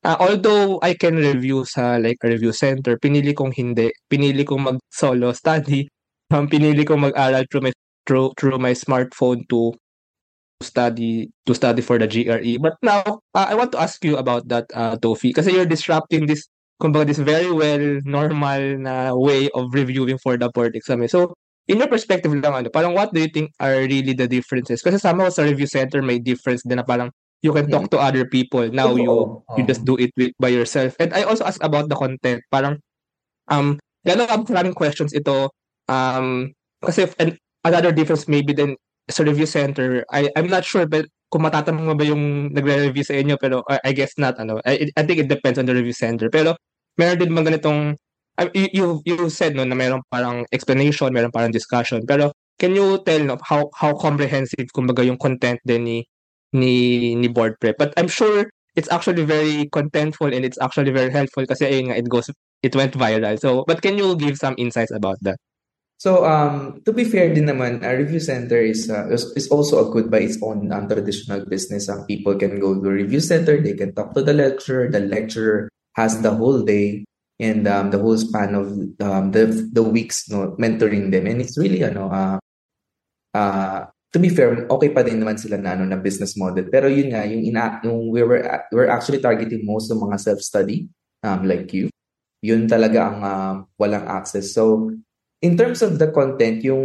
uh, 0.04 0.16
although 0.20 0.78
I 0.82 0.94
can 0.94 1.16
review 1.16 1.64
sa 1.66 1.96
like 2.00 2.18
a 2.24 2.28
review 2.30 2.52
center, 2.52 2.96
pinili 2.98 3.34
kong 3.36 3.52
hindi. 3.56 3.92
Pinili 4.10 4.46
kong 4.46 4.64
mag 4.64 4.78
solo 4.92 5.32
study. 5.34 5.88
Um, 6.30 6.46
pinili 6.46 6.86
kong 6.86 7.02
mag-aral 7.02 7.42
through 7.50 7.66
my 7.66 7.72
through, 8.06 8.30
through 8.38 8.58
my 8.62 8.70
smartphone 8.70 9.42
to 9.50 9.74
study 10.62 11.32
to 11.46 11.52
study 11.56 11.82
for 11.82 11.98
the 11.98 12.06
GRE. 12.06 12.60
But 12.60 12.76
now, 12.84 13.02
uh, 13.34 13.46
I 13.48 13.54
want 13.56 13.72
to 13.72 13.80
ask 13.80 14.02
you 14.04 14.16
about 14.16 14.48
that, 14.48 14.68
uh, 14.74 14.96
Tofi, 15.00 15.32
kasi 15.34 15.52
you're 15.52 15.68
disrupting 15.68 16.26
this, 16.26 16.46
kumbaga, 16.80 17.08
this 17.08 17.18
very 17.20 17.50
well 17.50 18.00
normal 18.04 18.78
na 18.78 19.12
way 19.16 19.48
of 19.56 19.72
reviewing 19.72 20.18
for 20.20 20.36
the 20.36 20.48
board 20.52 20.76
exam. 20.76 21.02
eh. 21.02 21.08
So, 21.08 21.32
in 21.68 21.78
your 21.78 21.88
perspective 21.88 22.32
lang, 22.34 22.52
ano, 22.54 22.68
parang 22.68 22.94
what 22.94 23.12
do 23.12 23.20
you 23.20 23.30
think 23.32 23.52
are 23.60 23.74
really 23.86 24.12
the 24.12 24.28
differences? 24.28 24.82
Kasi 24.82 24.98
somehow 24.98 25.28
sa 25.30 25.42
review 25.46 25.66
center 25.66 26.02
may 26.02 26.18
difference 26.18 26.62
din 26.66 26.76
na 26.78 26.84
parang 26.84 27.10
you 27.40 27.54
can 27.56 27.70
talk 27.72 27.88
to 27.88 27.98
other 27.98 28.26
people. 28.28 28.68
Now 28.68 28.92
you 28.98 29.40
you 29.56 29.64
just 29.64 29.86
do 29.86 29.96
it 29.96 30.12
with, 30.18 30.34
by 30.36 30.52
yourself. 30.52 30.92
And 31.00 31.14
I 31.14 31.22
also 31.24 31.44
ask 31.46 31.62
about 31.64 31.88
the 31.88 31.96
content. 31.96 32.42
Parang 32.52 32.82
um 33.48 33.78
gano'n 34.04 34.28
ang 34.28 34.42
maraming 34.44 34.76
questions 34.76 35.12
ito 35.14 35.48
um 35.88 36.50
kasi 36.84 37.08
and 37.20 37.36
another 37.64 37.92
difference 37.92 38.28
maybe 38.28 38.52
then 38.52 38.76
sa 39.10 39.26
review 39.26 39.46
center 39.46 40.06
I 40.10 40.30
I'm 40.38 40.48
not 40.48 40.64
sure 40.64 40.86
but 40.86 41.06
kung 41.30 41.46
matatanong 41.46 41.86
mo 41.86 41.94
ba 41.94 42.02
yung 42.04 42.50
nagre-review 42.50 43.06
sa 43.06 43.14
inyo 43.14 43.38
pero 43.38 43.62
I, 43.70 43.78
I 43.86 43.92
guess 43.94 44.18
not 44.18 44.36
ano. 44.42 44.58
I, 44.66 44.90
I 44.98 45.02
think 45.06 45.22
it 45.22 45.30
depends 45.30 45.62
on 45.62 45.66
the 45.70 45.74
review 45.78 45.94
center. 45.94 46.26
Pero 46.26 46.58
meron 46.98 47.22
din 47.22 47.30
mga 47.30 47.54
ganitong 47.54 47.94
uh, 48.42 48.50
you, 48.50 48.68
you 48.74 48.86
you 49.06 49.16
said 49.30 49.54
no 49.54 49.62
na 49.62 49.78
meron 49.78 50.02
parang 50.10 50.42
explanation 50.50 51.14
meron 51.14 51.30
parang 51.30 51.54
discussion. 51.54 52.02
Pero 52.02 52.34
can 52.58 52.74
you 52.74 52.98
tell 53.06 53.22
no 53.22 53.38
how 53.46 53.70
how 53.78 53.94
comprehensive 53.94 54.66
kumbaga 54.74 55.06
yung 55.06 55.16
content 55.16 55.62
din 55.62 55.86
ni 55.86 55.98
ni 56.50 56.72
ni 57.14 57.30
board 57.30 57.54
prep? 57.62 57.78
But 57.78 57.94
I'm 57.94 58.10
sure 58.10 58.50
it's 58.74 58.90
actually 58.90 59.22
very 59.22 59.70
contentful 59.70 60.34
and 60.34 60.42
it's 60.42 60.58
actually 60.58 60.90
very 60.90 61.14
helpful 61.14 61.46
kasi 61.46 61.66
ayun 61.70 61.94
nga 61.94 61.96
it 62.02 62.10
goes 62.10 62.26
it 62.66 62.74
went 62.74 62.98
viral. 62.98 63.38
So 63.38 63.62
but 63.70 63.86
can 63.86 63.94
you 64.02 64.18
give 64.18 64.34
some 64.34 64.58
insights 64.58 64.90
about 64.90 65.22
that 65.22 65.38
So, 66.00 66.24
um, 66.24 66.80
to 66.88 66.96
be 66.96 67.04
fair 67.04 67.28
din 67.36 67.44
naman, 67.44 67.84
a 67.84 67.92
review 67.92 68.24
center 68.24 68.56
is, 68.56 68.88
uh, 68.88 69.04
is, 69.12 69.52
also 69.52 69.84
a 69.84 69.92
good 69.92 70.08
by 70.08 70.24
its 70.24 70.40
own 70.40 70.72
um, 70.72 70.88
traditional 70.88 71.44
business. 71.44 71.92
Some 71.92 72.08
people 72.08 72.40
can 72.40 72.56
go 72.56 72.72
to 72.72 72.88
a 72.88 72.96
review 73.04 73.20
center, 73.20 73.60
they 73.60 73.76
can 73.76 73.92
talk 73.92 74.16
to 74.16 74.24
the 74.24 74.32
lecturer, 74.32 74.88
the 74.88 75.04
lecturer 75.04 75.68
has 76.00 76.16
the 76.24 76.32
whole 76.32 76.64
day 76.64 77.04
and 77.36 77.68
um, 77.68 77.92
the 77.92 78.00
whole 78.00 78.16
span 78.16 78.56
of 78.56 78.72
um, 79.04 79.36
the 79.36 79.52
the 79.76 79.84
weeks 79.84 80.24
no, 80.32 80.56
mentoring 80.56 81.12
them. 81.12 81.28
And 81.28 81.44
it's 81.44 81.60
really, 81.60 81.84
ano, 81.84 82.08
uh, 82.08 82.38
uh, 83.36 83.84
to 84.16 84.18
be 84.18 84.32
fair, 84.32 84.56
okay 84.72 84.88
pa 84.96 85.04
din 85.04 85.20
naman 85.20 85.36
sila 85.36 85.60
na, 85.60 85.76
ano, 85.76 85.84
na 85.84 86.00
business 86.00 86.32
model. 86.32 86.64
Pero 86.72 86.88
yun 86.88 87.12
nga, 87.12 87.28
yung, 87.28 87.44
ina, 87.44 87.76
yung 87.84 88.08
we 88.08 88.24
were, 88.24 88.40
we're 88.72 88.88
actually 88.88 89.20
targeting 89.20 89.68
most 89.68 89.92
of 89.92 90.00
mga 90.00 90.16
self-study, 90.16 90.88
um, 91.28 91.44
like 91.44 91.68
you. 91.76 91.92
Yun 92.40 92.64
talaga 92.64 93.04
ang 93.04 93.18
um, 93.20 93.54
walang 93.76 94.08
access. 94.08 94.56
So, 94.56 94.96
in 95.40 95.56
terms 95.56 95.80
of 95.80 95.96
the 95.96 96.12
content, 96.12 96.60
yung 96.60 96.84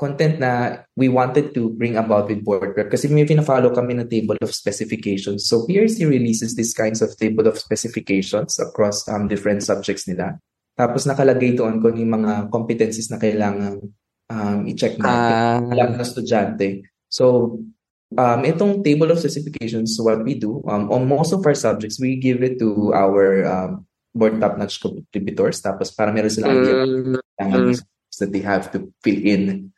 content 0.00 0.40
na 0.40 0.80
we 0.96 1.12
wanted 1.12 1.52
to 1.52 1.76
bring 1.76 1.96
about 1.96 2.28
with 2.28 2.40
board 2.40 2.72
prep, 2.72 2.88
kasi 2.88 3.08
may 3.12 3.28
pina-follow 3.28 3.68
kami 3.72 3.94
na 3.94 4.08
table 4.08 4.36
of 4.40 4.52
specifications. 4.56 5.44
So 5.44 5.68
PRC 5.68 6.08
releases 6.08 6.56
these 6.56 6.72
kinds 6.72 7.04
of 7.04 7.12
table 7.20 7.46
of 7.46 7.60
specifications 7.60 8.56
across 8.58 9.04
um, 9.08 9.28
different 9.28 9.60
subjects 9.62 10.08
nila. 10.08 10.40
Tapos 10.72 11.04
nakalagay 11.04 11.52
doon 11.52 11.84
kung 11.84 11.92
yung 11.92 12.16
mga 12.16 12.48
competencies 12.48 13.12
na 13.12 13.20
kailangan 13.20 13.76
um, 14.32 14.58
i-check 14.64 14.96
natin. 14.96 15.36
Ah. 15.36 15.60
Kailangan 15.60 15.92
ng 16.00 16.04
estudyante. 16.08 16.68
So, 17.12 17.60
um, 18.16 18.40
itong 18.48 18.80
table 18.80 19.12
of 19.12 19.20
specifications, 19.20 20.00
what 20.00 20.24
we 20.24 20.40
do, 20.40 20.64
um, 20.64 20.88
on 20.88 21.04
most 21.04 21.36
of 21.36 21.44
our 21.44 21.52
subjects, 21.52 22.00
we 22.00 22.16
give 22.16 22.40
it 22.40 22.56
to 22.56 22.96
our 22.96 23.44
um, 23.44 23.84
board 24.12 24.38
top-notch 24.38 24.78
contributors. 24.78 25.58
Tapos 25.64 25.90
para 25.92 26.12
meron 26.12 26.30
silang 26.30 26.60
idea 26.60 26.76
Mm, 26.76 27.18
kailangan 27.40 27.62
that 28.20 28.30
they 28.30 28.44
have 28.44 28.68
to 28.70 28.92
fill 29.00 29.20
in 29.24 29.72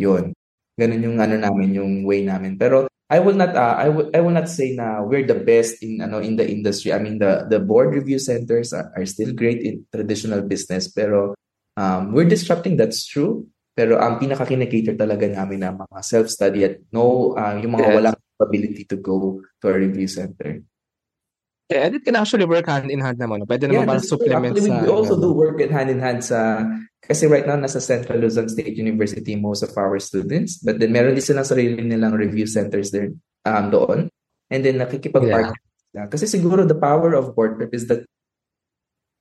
yun. 0.00 0.32
Ganun 0.74 1.04
yung 1.04 1.16
ano 1.22 1.38
namin 1.38 1.76
yung 1.76 1.92
way 2.02 2.24
namin. 2.26 2.58
Pero 2.58 2.88
I 3.06 3.20
will 3.20 3.36
not 3.36 3.52
uh, 3.54 3.76
I 3.78 3.92
will 3.92 4.08
I 4.10 4.18
will 4.24 4.34
not 4.34 4.48
say 4.48 4.74
na 4.74 5.04
we're 5.04 5.28
the 5.28 5.38
best 5.38 5.84
in 5.84 6.00
ano 6.00 6.18
in 6.18 6.34
the 6.34 6.42
industry. 6.48 6.90
I 6.90 6.98
mean 6.98 7.20
the 7.20 7.46
the 7.46 7.60
board 7.60 7.94
review 7.94 8.18
centers 8.18 8.72
are, 8.74 8.90
are 8.96 9.06
still 9.06 9.30
great 9.36 9.62
in 9.62 9.84
traditional 9.92 10.40
business 10.42 10.88
pero 10.90 11.36
um, 11.78 12.10
we're 12.16 12.26
disrupting 12.26 12.74
that's 12.74 13.04
true. 13.06 13.46
Pero 13.76 14.00
ang 14.00 14.18
pinaka 14.18 14.48
kinakater 14.48 14.96
talaga 14.98 15.28
namin 15.28 15.62
na 15.62 15.76
mga 15.76 16.00
self-study 16.02 16.60
at 16.64 16.74
no 16.90 17.36
uh, 17.36 17.54
yung 17.60 17.76
mga 17.76 17.92
Yes. 17.92 17.96
walang 18.00 18.18
ability 18.40 18.82
to 18.88 18.98
go 18.98 19.38
to 19.62 19.64
a 19.70 19.76
review 19.76 20.10
center 20.10 20.58
yeah, 21.70 21.86
and 21.88 21.94
it 21.96 22.04
can 22.04 22.16
actually 22.16 22.44
work 22.44 22.66
hand 22.66 22.90
in 22.90 23.00
hand 23.00 23.18
naman. 23.18 23.42
no? 23.42 23.48
Pwede 23.48 23.68
naman 23.68 23.88
parang 23.88 24.02
that's 24.02 24.10
true. 24.10 24.20
supplement 24.20 24.52
Actually, 24.56 24.72
sa... 24.72 24.82
we, 24.84 24.88
also 24.90 25.14
ano. 25.16 25.22
do 25.24 25.30
work 25.32 25.58
it 25.60 25.70
hand 25.72 25.88
in 25.88 26.00
hand 26.00 26.20
sa 26.24 26.64
kasi 27.04 27.28
right 27.28 27.44
now 27.44 27.56
nasa 27.56 27.84
Central 27.84 28.20
Luzon 28.20 28.48
State 28.48 28.80
University 28.80 29.36
most 29.36 29.60
of 29.60 29.72
our 29.76 30.00
students 30.00 30.56
but 30.56 30.80
then 30.80 30.88
meron 30.88 31.12
din 31.12 31.24
silang 31.24 31.44
sarili 31.44 31.76
nilang 31.84 32.16
review 32.16 32.48
centers 32.48 32.88
there 32.88 33.12
um, 33.44 33.68
doon 33.68 34.08
and 34.48 34.60
then 34.64 34.80
nakikipag-partner 34.80 35.56
sila. 35.94 36.10
Kasi 36.10 36.26
siguro 36.26 36.66
the 36.66 36.74
power 36.74 37.14
of 37.14 37.38
board 37.38 37.54
prep 37.54 37.70
is 37.70 37.86
that 37.86 38.02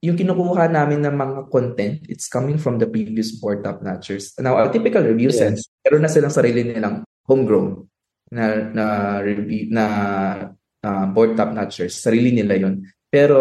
yung 0.04 0.20
kinukuha 0.20 0.68
namin 0.68 1.00
ng 1.06 1.16
mga 1.16 1.40
content, 1.48 2.04
it's 2.12 2.28
coming 2.28 2.60
from 2.60 2.76
the 2.76 2.90
previous 2.90 3.32
board 3.40 3.64
top 3.64 3.80
notchers. 3.80 4.36
Now, 4.36 4.60
a 4.60 4.68
typical 4.68 5.00
review 5.00 5.32
Yes. 5.32 5.40
center, 5.40 5.64
meron 5.88 6.04
na 6.04 6.12
silang 6.12 6.36
sarili 6.36 6.68
nilang 6.68 7.08
homegrown 7.24 7.88
na 8.34 8.68
na 8.74 8.86
review 9.24 9.72
na 9.72 9.86
uh, 10.84 11.06
board 11.10 11.34
top 11.40 11.56
notchers. 11.56 11.98
Sarili 11.98 12.36
nila 12.36 12.60
yon. 12.60 12.84
Pero 13.08 13.40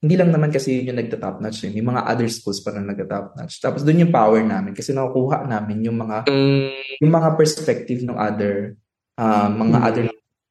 hindi 0.00 0.16
lang 0.16 0.32
naman 0.32 0.48
kasi 0.48 0.80
yun 0.80 0.92
yung 0.92 1.00
nagta-top 1.04 1.44
notch 1.44 1.68
yun. 1.68 1.76
Yung 1.76 1.88
mga 1.92 2.08
other 2.08 2.28
schools 2.32 2.64
pa 2.64 2.72
na 2.72 2.80
nagta-top 2.80 3.36
notch. 3.36 3.60
Tapos 3.60 3.84
doon 3.84 4.08
yung 4.08 4.12
power 4.12 4.40
namin 4.40 4.72
kasi 4.72 4.96
nakukuha 4.96 5.44
namin 5.44 5.84
yung 5.84 6.00
mga 6.00 6.24
Mm, 6.24 6.72
yung 7.04 7.12
mga 7.12 7.28
perspective 7.36 8.00
ng 8.00 8.16
other 8.16 8.80
uh, 9.20 9.48
mga 9.52 9.78
Mm. 9.78 9.86
other 9.86 10.04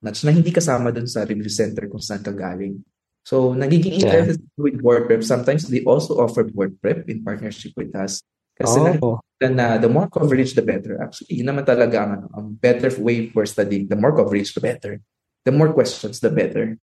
notch 0.05 0.21
na 0.21 0.31
hindi 0.31 0.53
kasama 0.53 0.93
doon 0.93 1.09
sa 1.09 1.25
review 1.25 1.49
center 1.49 1.89
kung 1.89 1.99
saan 1.99 2.21
ka 2.21 2.29
galing. 2.29 2.77
So, 3.25 3.57
nagiging 3.57 3.99
Yeah. 3.99 4.21
interested 4.21 4.45
with 4.55 4.77
board 4.79 5.09
prep. 5.09 5.25
Sometimes 5.25 5.65
they 5.67 5.81
also 5.81 6.21
offer 6.21 6.45
board 6.45 6.77
prep 6.77 7.09
in 7.09 7.25
partnership 7.25 7.73
with 7.73 7.91
us. 7.97 8.21
Kasi 8.53 8.79
oh. 9.01 9.17
na 9.39 9.79
the 9.79 9.87
more 9.89 10.11
coverage, 10.11 10.53
the 10.53 10.61
better. 10.61 10.99
Actually, 10.99 11.41
yun 11.41 11.47
naman 11.47 11.63
talaga 11.63 12.05
ang, 12.05 12.27
ang 12.35 12.47
better 12.59 12.91
way 12.99 13.31
for 13.31 13.47
studying. 13.47 13.87
The 13.87 13.95
more 13.95 14.11
coverage, 14.11 14.51
the 14.51 14.61
better. 14.61 14.99
The 15.45 15.51
more 15.51 15.71
questions, 15.73 16.19
the 16.19 16.29
better. 16.29 16.77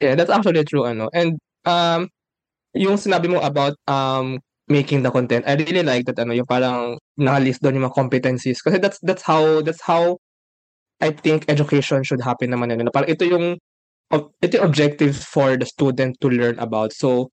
Yeah, 0.00 0.14
that's 0.14 0.30
actually 0.30 0.62
true 0.64 0.86
ano. 0.86 1.10
And 1.12 1.38
um 1.66 2.08
yung 2.76 3.00
sinabi 3.00 3.32
mo 3.32 3.40
about 3.42 3.74
um 3.88 4.38
making 4.68 5.02
the 5.02 5.10
content, 5.10 5.48
I 5.48 5.56
really 5.56 5.82
like 5.82 6.06
that 6.06 6.20
ano, 6.20 6.36
yung 6.36 6.46
parang 6.46 7.00
naka-list 7.16 7.64
doon 7.64 7.80
yung 7.80 7.86
mga 7.90 7.98
competencies 7.98 8.60
kasi 8.62 8.78
that's 8.78 9.00
that's 9.02 9.24
how 9.24 9.64
that's 9.64 9.82
how 9.82 10.20
I 11.00 11.10
think 11.10 11.46
education 11.48 12.04
should 12.04 12.22
happen 12.22 12.50
naman 12.50 12.70
ano. 12.70 12.92
Parang 12.92 13.10
ito 13.10 13.24
yung 13.26 13.58
ito 14.40 14.52
yung 14.54 14.66
objectives 14.68 15.24
for 15.24 15.56
the 15.56 15.66
student 15.66 16.16
to 16.20 16.28
learn 16.30 16.58
about. 16.62 16.92
So 16.94 17.32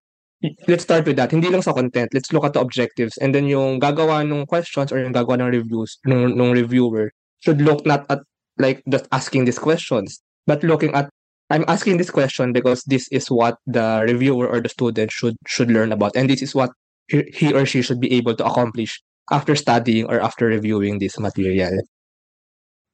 let's 0.68 0.84
start 0.84 1.06
with 1.06 1.16
that. 1.22 1.32
Hindi 1.32 1.50
lang 1.50 1.62
sa 1.62 1.74
content. 1.74 2.10
Let's 2.14 2.34
look 2.34 2.46
at 2.46 2.54
the 2.54 2.62
objectives 2.62 3.18
and 3.22 3.36
then 3.36 3.46
yung 3.46 3.78
gagawa 3.78 4.26
ng 4.26 4.50
questions 4.50 4.90
or 4.90 5.00
yung 5.00 5.14
gagawa 5.14 5.46
ng 5.46 5.52
reviews 5.54 6.02
ng, 6.06 6.34
ng 6.34 6.52
reviewer 6.52 7.14
should 7.46 7.62
look 7.62 7.86
not 7.86 8.10
at 8.10 8.26
like 8.58 8.84
just 8.90 9.08
asking 9.12 9.46
these 9.46 9.60
questions 9.60 10.22
but 10.48 10.64
looking 10.64 10.94
at 10.94 11.10
I'm 11.50 11.66
asking 11.68 11.98
this 11.98 12.10
question 12.10 12.54
because 12.54 12.82
this 12.90 13.08
is 13.10 13.30
what 13.30 13.58
the 13.68 14.02
reviewer 14.08 14.48
or 14.50 14.62
the 14.62 14.70
student 14.70 15.12
should 15.12 15.38
should 15.46 15.70
learn 15.70 15.92
about, 15.94 16.18
and 16.18 16.30
this 16.30 16.42
is 16.42 16.56
what 16.58 16.74
he, 17.08 17.54
or 17.54 17.66
she 17.66 17.86
should 17.86 18.02
be 18.02 18.12
able 18.18 18.34
to 18.34 18.46
accomplish 18.46 18.98
after 19.30 19.56
studying 19.56 20.10
or 20.10 20.20
after 20.22 20.48
reviewing 20.50 20.98
this 20.98 21.20
material. 21.20 21.86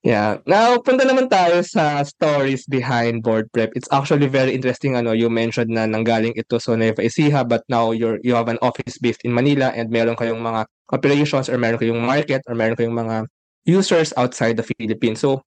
Yeah. 0.03 0.41
Now, 0.50 0.82
punta 0.82 1.06
naman 1.06 1.30
tayo 1.30 1.62
sa 1.63 2.01
stories 2.03 2.65
behind 2.65 3.22
board 3.22 3.48
prep. 3.53 3.72
It's 3.77 3.88
actually 3.94 4.27
very 4.27 4.51
interesting. 4.51 4.98
Ano, 4.98 5.13
you 5.13 5.30
mentioned 5.30 5.72
na 5.72 5.86
nanggaling 5.86 6.36
ito 6.36 6.58
sa 6.58 6.75
Nueva 6.75 7.06
Ecija, 7.06 7.48
but 7.48 7.63
now 7.70 7.94
you're 7.96 8.20
you 8.25 8.36
have 8.36 8.50
an 8.50 8.60
office 8.60 8.98
based 8.98 9.22
in 9.24 9.32
Manila 9.32 9.72
and 9.72 9.94
meron 9.94 10.18
kayong 10.18 10.41
mga 10.41 10.65
operations 10.91 11.48
or 11.48 11.56
meron 11.56 11.80
kayong 11.80 12.03
market 12.03 12.41
or 12.50 12.58
meron 12.58 12.75
kayong 12.75 12.98
mga 12.98 13.30
users 13.63 14.12
outside 14.18 14.58
the 14.58 14.65
Philippines. 14.65 15.22
So, 15.22 15.46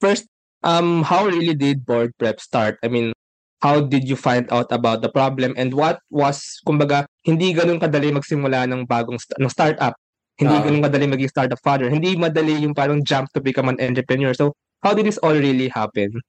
first, 0.00 0.26
um, 0.62 1.02
how 1.02 1.26
really 1.26 1.54
did 1.54 1.84
board 1.86 2.12
prep 2.18 2.40
start? 2.40 2.78
I 2.82 2.88
mean, 2.88 3.12
how 3.62 3.80
did 3.80 4.04
you 4.08 4.16
find 4.16 4.46
out 4.52 4.68
about 4.70 5.00
the 5.00 5.08
problem 5.08 5.54
and 5.56 5.72
what 5.72 5.98
was, 6.10 6.60
kumbaga, 6.66 7.06
hindi 7.24 7.54
ganun 7.54 7.80
kadali 7.80 8.12
magsimula 8.12 8.68
ng 8.68 8.86
bagong 8.86 9.18
st- 9.18 9.40
ng 9.40 9.48
startup. 9.48 9.96
Hindi 10.36 10.54
Ah. 10.54 10.62
ganun 10.68 10.84
kadali 10.84 11.06
maging 11.08 11.32
startup 11.32 11.60
father. 11.64 11.88
Hindi 11.88 12.14
madali 12.16 12.60
yung 12.60 12.76
parang 12.76 13.00
jump 13.02 13.32
to 13.32 13.40
become 13.40 13.72
an 13.72 13.80
entrepreneur. 13.80 14.36
So, 14.36 14.52
how 14.84 14.92
did 14.92 15.08
this 15.08 15.18
all 15.24 15.32
really 15.34 15.72
happen? 15.72 16.20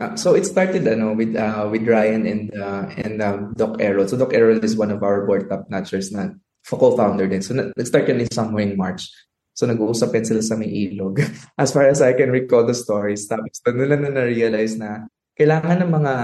Uh, 0.00 0.16
so 0.16 0.34
it 0.34 0.42
started 0.42 0.82
ano 0.88 1.14
with 1.14 1.36
uh, 1.36 1.68
with 1.70 1.86
Ryan 1.86 2.26
and 2.26 2.50
uh, 2.58 2.90
and 2.98 3.22
um, 3.22 3.54
Doc 3.54 3.78
Errol. 3.78 4.08
So 4.08 4.16
Doc 4.18 4.34
Errol 4.34 4.58
is 4.64 4.74
one 4.74 4.90
of 4.90 5.02
our 5.02 5.22
board 5.26 5.46
top 5.46 5.70
notchers 5.70 6.10
na 6.10 6.34
co-founder 6.66 7.28
din. 7.30 7.42
So 7.42 7.54
na- 7.54 7.70
nag-start 7.76 8.08
yun 8.10 8.26
somewhere 8.32 8.66
in 8.66 8.74
March. 8.74 9.06
So 9.52 9.68
nag-uusap 9.68 10.16
yan 10.16 10.26
sila 10.26 10.42
sa 10.42 10.56
may 10.56 10.68
ilog. 10.68 11.20
As 11.62 11.72
far 11.72 11.88
as 11.88 12.00
I 12.00 12.16
can 12.16 12.32
recall 12.32 12.64
the 12.64 12.76
stories. 12.76 13.28
Tapos 13.28 13.60
doon 13.60 13.84
nila 13.84 13.96
na 14.00 14.10
na-realize 14.10 14.80
na 14.80 15.06
kailangan 15.36 15.84
ng 15.84 15.92
mga 15.92 16.14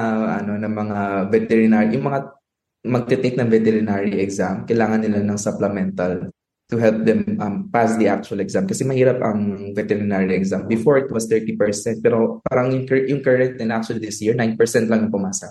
ano 0.44 0.52
ng 0.60 0.74
mga 0.74 0.98
veterinary, 1.32 1.88
yung 1.96 2.06
mga 2.08 2.20
magte-take 2.88 3.36
ng 3.36 3.48
veterinary 3.48 4.20
exam, 4.20 4.64
kailangan 4.64 5.04
nila 5.04 5.20
ng 5.24 5.38
supplemental 5.40 6.32
to 6.68 6.76
help 6.76 7.00
them 7.04 7.24
um, 7.40 7.68
pass 7.72 7.96
the 7.96 8.08
actual 8.08 8.44
exam. 8.44 8.68
Kasi 8.68 8.84
mahirap 8.84 9.24
ang 9.24 9.72
veterinary 9.72 10.36
exam. 10.36 10.68
Before, 10.68 11.00
it 11.00 11.08
was 11.08 11.24
30%. 11.24 12.04
Pero 12.04 12.44
parang 12.44 12.68
yung, 12.68 12.84
yung 12.84 13.24
current 13.24 13.56
and 13.56 13.72
actually 13.72 14.04
this 14.04 14.20
year, 14.20 14.36
9% 14.36 14.56
lang 14.88 15.08
ang 15.08 15.12
pumasa. 15.12 15.48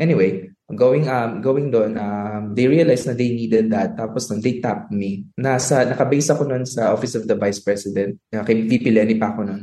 Anyway, 0.00 0.48
going 0.72 1.04
um 1.06 1.44
going 1.44 1.68
doon, 1.68 2.00
um 2.00 2.56
they 2.56 2.64
realized 2.64 3.04
na 3.04 3.12
they 3.12 3.36
needed 3.36 3.68
that. 3.68 3.94
Tapos 4.00 4.32
nung 4.32 4.40
they 4.40 4.58
tapped 4.64 4.88
me. 4.88 5.28
Nasa 5.36 5.84
nakabase 5.84 6.32
ako 6.32 6.48
noon 6.48 6.64
sa 6.64 6.96
Office 6.96 7.20
of 7.20 7.28
the 7.28 7.36
Vice 7.36 7.60
President. 7.60 8.16
Kay 8.32 8.64
VP 8.64 8.88
Lenny 8.88 9.20
pa 9.20 9.36
ako 9.36 9.44
noon. 9.44 9.62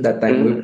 That 0.00 0.24
time. 0.24 0.38
Mm-hmm. 0.40 0.60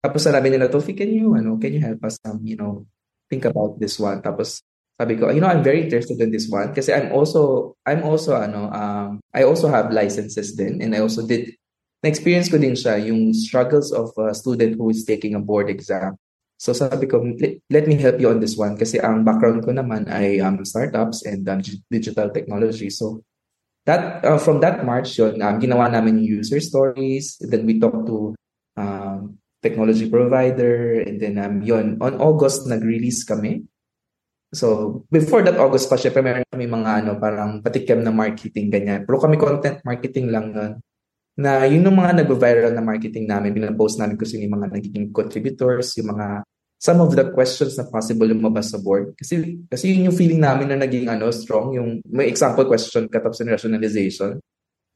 Tapos 0.00 0.20
sabi 0.24 0.48
nila, 0.48 0.68
Tofi, 0.68 0.96
can 0.96 1.12
you 1.12 1.36
ano, 1.36 1.60
can 1.60 1.76
you 1.76 1.82
help 1.84 2.00
us 2.08 2.16
um, 2.24 2.40
you 2.40 2.56
know, 2.56 2.88
think 3.28 3.44
about 3.44 3.76
this 3.76 4.00
one? 4.00 4.24
Tapos 4.24 4.64
sabi 4.96 5.16
ko, 5.16 5.32
you 5.32 5.40
know, 5.40 5.48
I'm 5.48 5.64
very 5.64 5.84
interested 5.84 6.20
in 6.20 6.32
this 6.32 6.48
one 6.48 6.76
kasi 6.76 6.92
I'm 6.92 7.12
also 7.12 7.72
I'm 7.88 8.04
also 8.04 8.36
ano 8.36 8.68
um 8.68 9.20
I 9.32 9.48
also 9.48 9.72
have 9.72 9.92
licenses 9.96 10.56
then 10.56 10.80
and 10.84 10.92
I 10.92 11.00
also 11.00 11.24
did 11.24 11.56
na-experience 12.00 12.48
ko 12.48 12.56
din 12.56 12.72
siya 12.72 12.96
yung 12.96 13.36
struggles 13.36 13.92
of 13.92 14.12
a 14.16 14.32
student 14.32 14.80
who 14.80 14.88
is 14.88 15.04
taking 15.04 15.36
a 15.36 15.40
board 15.40 15.68
exam. 15.68 16.16
So 16.60 16.76
sabi 16.76 17.08
ko, 17.08 17.24
let 17.72 17.88
me 17.88 17.96
help 17.96 18.20
you 18.20 18.28
on 18.28 18.36
this 18.36 18.52
one 18.52 18.76
kasi 18.76 19.00
ang 19.00 19.24
background 19.24 19.64
ko 19.64 19.72
naman 19.72 20.04
ay 20.12 20.44
um, 20.44 20.60
startups 20.60 21.24
and 21.24 21.40
um, 21.48 21.64
digital 21.88 22.28
technology. 22.28 22.92
So 22.92 23.24
that 23.88 24.20
uh, 24.20 24.36
from 24.36 24.60
that 24.60 24.84
March 24.84 25.16
yun, 25.16 25.40
um, 25.40 25.56
ginawa 25.56 25.88
namin 25.88 26.20
yung 26.20 26.44
user 26.44 26.60
stories. 26.60 27.40
Then 27.40 27.64
we 27.64 27.80
talked 27.80 28.04
to 28.12 28.36
um, 28.76 29.40
technology 29.64 30.12
provider 30.12 31.00
and 31.00 31.16
then 31.16 31.40
um, 31.40 31.64
yun, 31.64 31.96
on 31.96 32.20
August 32.20 32.68
nag-release 32.68 33.24
kami. 33.24 33.64
So 34.52 35.00
before 35.08 35.40
that 35.48 35.56
August 35.56 35.88
pa, 35.88 35.96
syempre 35.96 36.20
meron 36.20 36.44
kami 36.52 36.68
mga 36.68 36.90
ano, 37.00 37.16
parang 37.16 37.64
patikim 37.64 38.04
na 38.04 38.12
marketing 38.12 38.68
ganyan. 38.68 39.08
Pero 39.08 39.16
kami 39.16 39.40
content 39.40 39.80
marketing 39.80 40.28
lang 40.28 40.52
nun 40.52 40.76
na 41.40 41.64
yun 41.64 41.88
yung 41.88 41.96
mga 41.96 42.20
nag-viral 42.20 42.72
na 42.76 42.84
marketing 42.84 43.24
namin, 43.24 43.56
pinapost 43.56 43.96
namin 43.96 44.20
kasi 44.20 44.36
yung 44.44 44.60
mga 44.60 44.76
nagiging 44.76 45.08
contributors, 45.08 45.96
yung 45.96 46.12
mga 46.12 46.44
some 46.80 47.04
of 47.04 47.12
the 47.12 47.28
questions 47.36 47.76
na 47.76 47.84
possible 47.84 48.24
lumabas 48.24 48.72
sa 48.72 48.80
board. 48.80 49.12
Kasi 49.20 49.60
kasi 49.68 49.92
yun 49.92 50.08
yung 50.08 50.16
feeling 50.16 50.40
namin 50.40 50.72
na 50.72 50.80
naging 50.80 51.12
ano 51.12 51.28
strong, 51.28 51.76
yung 51.76 52.00
may 52.08 52.26
example 52.26 52.64
question 52.64 53.04
katapos 53.04 53.44
ng 53.44 53.52
rationalization. 53.52 54.40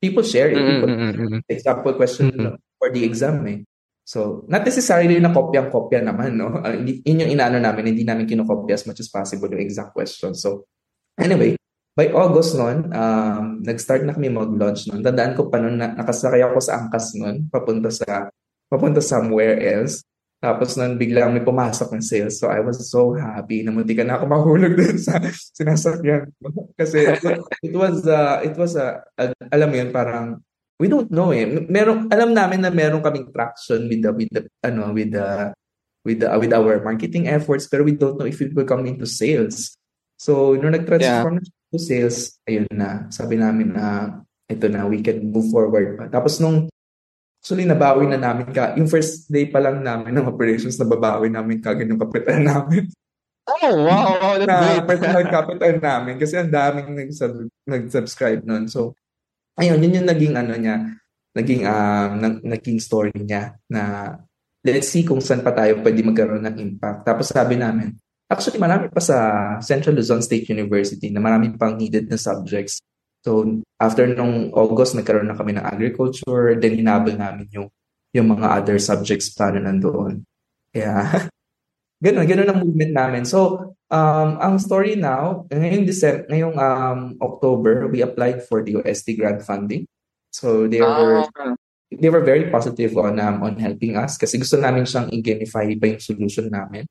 People 0.01 0.25
share 0.25 0.49
it. 0.49 0.57
People, 0.57 0.91
mm-hmm. 0.91 1.45
Example 1.45 1.93
question 1.97 2.33
mm-hmm. 2.33 2.57
for 2.81 2.89
the 2.89 3.05
exam 3.05 3.45
eh. 3.45 3.61
So, 4.05 4.45
not 4.53 4.69
necessarily 4.69 5.17
na 5.17 5.33
kopyang-kopya 5.33 6.05
naman, 6.05 6.37
no? 6.37 6.61
Uh, 6.61 6.77
yun 6.85 7.25
yung 7.25 7.33
inaano 7.33 7.57
namin, 7.57 7.97
hindi 7.97 8.05
namin 8.05 8.29
kinokopya 8.29 8.77
as 8.77 8.85
much 8.85 9.01
as 9.01 9.09
possible 9.09 9.49
yung 9.49 9.65
exact 9.65 9.97
question. 9.97 10.37
So, 10.37 10.69
anyway, 11.17 11.57
by 11.97 12.13
August 12.13 12.53
noon, 12.61 12.93
um, 12.93 13.65
nag-start 13.65 14.05
na 14.05 14.13
kami 14.13 14.29
mag-launch 14.29 14.93
noon. 14.93 15.01
Tandaan 15.01 15.33
ko 15.33 15.49
pa 15.49 15.57
noon, 15.57 15.81
na, 15.81 15.97
nakasakay 15.97 16.45
ako 16.45 16.61
sa 16.61 16.85
angkas 16.85 17.17
noon, 17.17 17.49
papunta 17.49 17.89
sa, 17.89 18.29
papunta 18.69 19.01
somewhere 19.01 19.57
else. 19.57 20.05
Tapos 20.45 20.77
noon, 20.77 21.01
biglang 21.01 21.33
may 21.33 21.41
pumasok 21.41 21.97
ng 21.97 22.05
sales. 22.05 22.37
So 22.37 22.53
I 22.53 22.61
was 22.61 22.77
so 22.85 23.17
happy 23.17 23.65
na 23.65 23.73
munti 23.73 23.97
ka 23.97 24.05
na 24.05 24.21
ako 24.21 24.29
mahulog 24.29 24.77
dun 24.81 25.01
sa 25.01 25.17
sinasakyan. 25.57 26.29
Kasi 26.77 27.17
it 27.65 27.73
was, 27.73 28.05
uh, 28.05 28.45
it 28.45 28.53
was, 28.61 28.77
uh, 28.77 29.01
uh, 29.17 29.33
alam 29.49 29.73
mo 29.73 29.77
yun, 29.81 29.89
parang, 29.89 30.45
we 30.77 30.93
don't 30.93 31.09
know 31.09 31.33
eh. 31.33 31.49
Meron, 31.49 32.13
alam 32.13 32.37
namin 32.37 32.61
na 32.61 32.69
meron 32.69 33.01
kaming 33.01 33.33
traction 33.33 33.89
with 33.89 34.05
the, 34.05 34.13
with 34.13 34.29
the, 34.29 34.43
ano, 34.61 34.93
with 34.93 35.17
the, 35.17 35.57
with 36.05 36.21
the, 36.21 36.29
uh, 36.29 36.37
with 36.37 36.53
our 36.53 36.85
marketing 36.85 37.25
efforts, 37.25 37.65
pero 37.65 37.81
we 37.81 37.97
don't 37.97 38.21
know 38.21 38.29
if 38.29 38.37
it 38.45 38.53
will 38.53 38.69
come 38.69 38.85
into 38.85 39.09
sales. 39.09 39.73
So, 40.21 40.53
nung 40.53 40.77
nag-transform 40.77 41.41
yeah 41.41 41.49
to 41.75 41.83
sales, 41.83 42.39
ayun 42.47 42.71
na, 42.71 43.11
sabi 43.11 43.35
namin 43.35 43.75
na 43.75 44.23
ito 44.47 44.71
na, 44.71 44.87
we 44.87 45.03
can 45.03 45.35
move 45.35 45.51
forward 45.51 45.99
pa. 45.99 46.07
Tapos 46.07 46.39
nung 46.39 46.71
Actually, 47.45 47.69
nabawi 47.69 48.09
na 48.09 48.17
namin 48.17 48.49
ka. 48.49 48.73
Yung 48.81 48.89
first 48.89 49.29
day 49.29 49.45
pa 49.45 49.61
lang 49.61 49.85
namin 49.85 50.17
ng 50.17 50.33
operations, 50.33 50.81
nababawi 50.81 51.29
namin 51.29 51.61
kagad 51.61 51.85
yung 51.85 52.01
kapital 52.01 52.41
namin. 52.57 52.89
Oh, 53.45 53.85
wow. 53.85 54.17
wow 54.17 54.35
that's 54.41 54.49
na 54.49 54.57
great. 54.57 54.89
personal 54.89 55.27
capital 55.37 55.73
namin 55.77 56.17
kasi 56.17 56.41
ang 56.41 56.49
daming 56.49 56.97
nag-sub- 56.97 57.53
nag-subscribe 57.69 58.41
nun. 58.49 58.65
So, 58.65 58.97
ayun, 59.61 59.77
yun 59.85 60.01
yung 60.01 60.09
naging 60.09 60.41
ano 60.41 60.57
niya, 60.57 60.89
naging, 61.37 61.69
um, 61.69 62.41
naging 62.49 62.81
story 62.81 63.13
niya 63.13 63.61
na 63.69 64.17
let's 64.65 64.89
see 64.89 65.05
kung 65.05 65.21
saan 65.21 65.45
pa 65.45 65.53
tayo 65.53 65.85
pwede 65.85 66.01
magkaroon 66.01 66.49
ng 66.49 66.57
impact. 66.57 67.05
Tapos 67.05 67.29
sabi 67.29 67.61
namin, 67.61 67.93
Actually, 68.25 68.57
marami 68.57 68.89
pa 68.89 69.05
sa 69.05 69.17
Central 69.61 70.01
Luzon 70.01 70.25
State 70.25 70.49
University 70.49 71.13
na 71.13 71.21
marami 71.21 71.53
pang 71.61 71.77
needed 71.77 72.09
na 72.09 72.17
subjects. 72.17 72.81
So, 73.25 73.65
after 73.81 74.05
nung 74.05 74.53
August, 74.53 74.93
nagkaroon 74.93 75.33
na 75.33 75.39
kami 75.39 75.57
ng 75.57 75.65
agriculture, 75.65 76.61
then 76.61 76.77
hinabol 76.77 77.17
namin 77.17 77.49
yung, 77.57 77.73
yung 78.13 78.29
mga 78.29 78.61
other 78.61 78.77
subjects 78.77 79.33
pa 79.33 79.49
na 79.49 79.65
nandoon. 79.65 80.29
Kaya, 80.69 81.09
ganun, 82.05 82.29
ganun 82.29 82.51
ang 82.53 82.61
movement 82.61 82.93
namin. 82.93 83.23
So, 83.25 83.73
um, 83.89 84.31
ang 84.37 84.61
story 84.61 85.01
now, 85.01 85.49
ngayong, 85.49 85.89
December, 85.89 86.29
ngayong 86.29 86.57
um, 86.61 87.01
October, 87.25 87.89
we 87.89 88.05
applied 88.05 88.45
for 88.45 88.61
the 88.61 88.77
UST 88.77 89.17
grant 89.17 89.41
funding. 89.41 89.89
So, 90.29 90.69
they 90.69 90.85
were, 90.85 91.25
ah. 91.25 91.57
they 91.89 92.13
were 92.13 92.23
very 92.23 92.53
positive 92.53 92.93
on 93.01 93.17
um, 93.23 93.41
on 93.41 93.55
helping 93.57 93.95
us 93.95 94.19
kasi 94.19 94.35
gusto 94.35 94.59
namin 94.59 94.83
siyang 94.83 95.09
i-gamify 95.15 95.71
pa 95.79 95.87
yung 95.95 96.03
solution 96.03 96.51
namin 96.51 96.83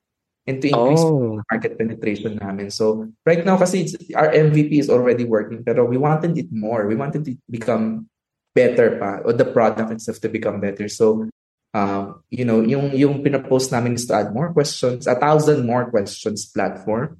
and 0.47 0.61
to 0.61 0.67
increase 0.67 1.03
oh. 1.03 1.39
market 1.51 1.77
penetration 1.77 2.39
namin. 2.39 2.69
So 2.69 3.07
right 3.25 3.45
now 3.45 3.57
kasi 3.57 3.87
our 4.15 4.31
MVP 4.31 4.79
is 4.79 4.89
already 4.89 5.23
working 5.23 5.63
pero 5.63 5.87
we 5.87 5.97
wanted 5.97 6.37
it 6.37 6.51
more. 6.51 6.87
We 6.87 6.95
wanted 6.95 7.27
it 7.27 7.39
to 7.39 7.47
become 7.49 8.11
better 8.53 8.99
pa 8.99 9.23
or 9.23 9.33
the 9.33 9.47
product 9.47 9.91
itself 9.91 10.19
to 10.21 10.29
become 10.29 10.59
better. 10.59 10.87
So 10.87 11.27
um, 11.73 12.21
you 12.29 12.45
know, 12.45 12.61
yung 12.61 12.93
yung 12.93 13.23
pinapost 13.25 13.73
namin 13.73 13.97
is 13.97 14.05
to 14.07 14.13
add 14.13 14.33
more 14.33 14.53
questions, 14.53 15.07
a 15.07 15.17
thousand 15.17 15.65
more 15.65 15.89
questions 15.89 16.45
platform. 16.45 17.17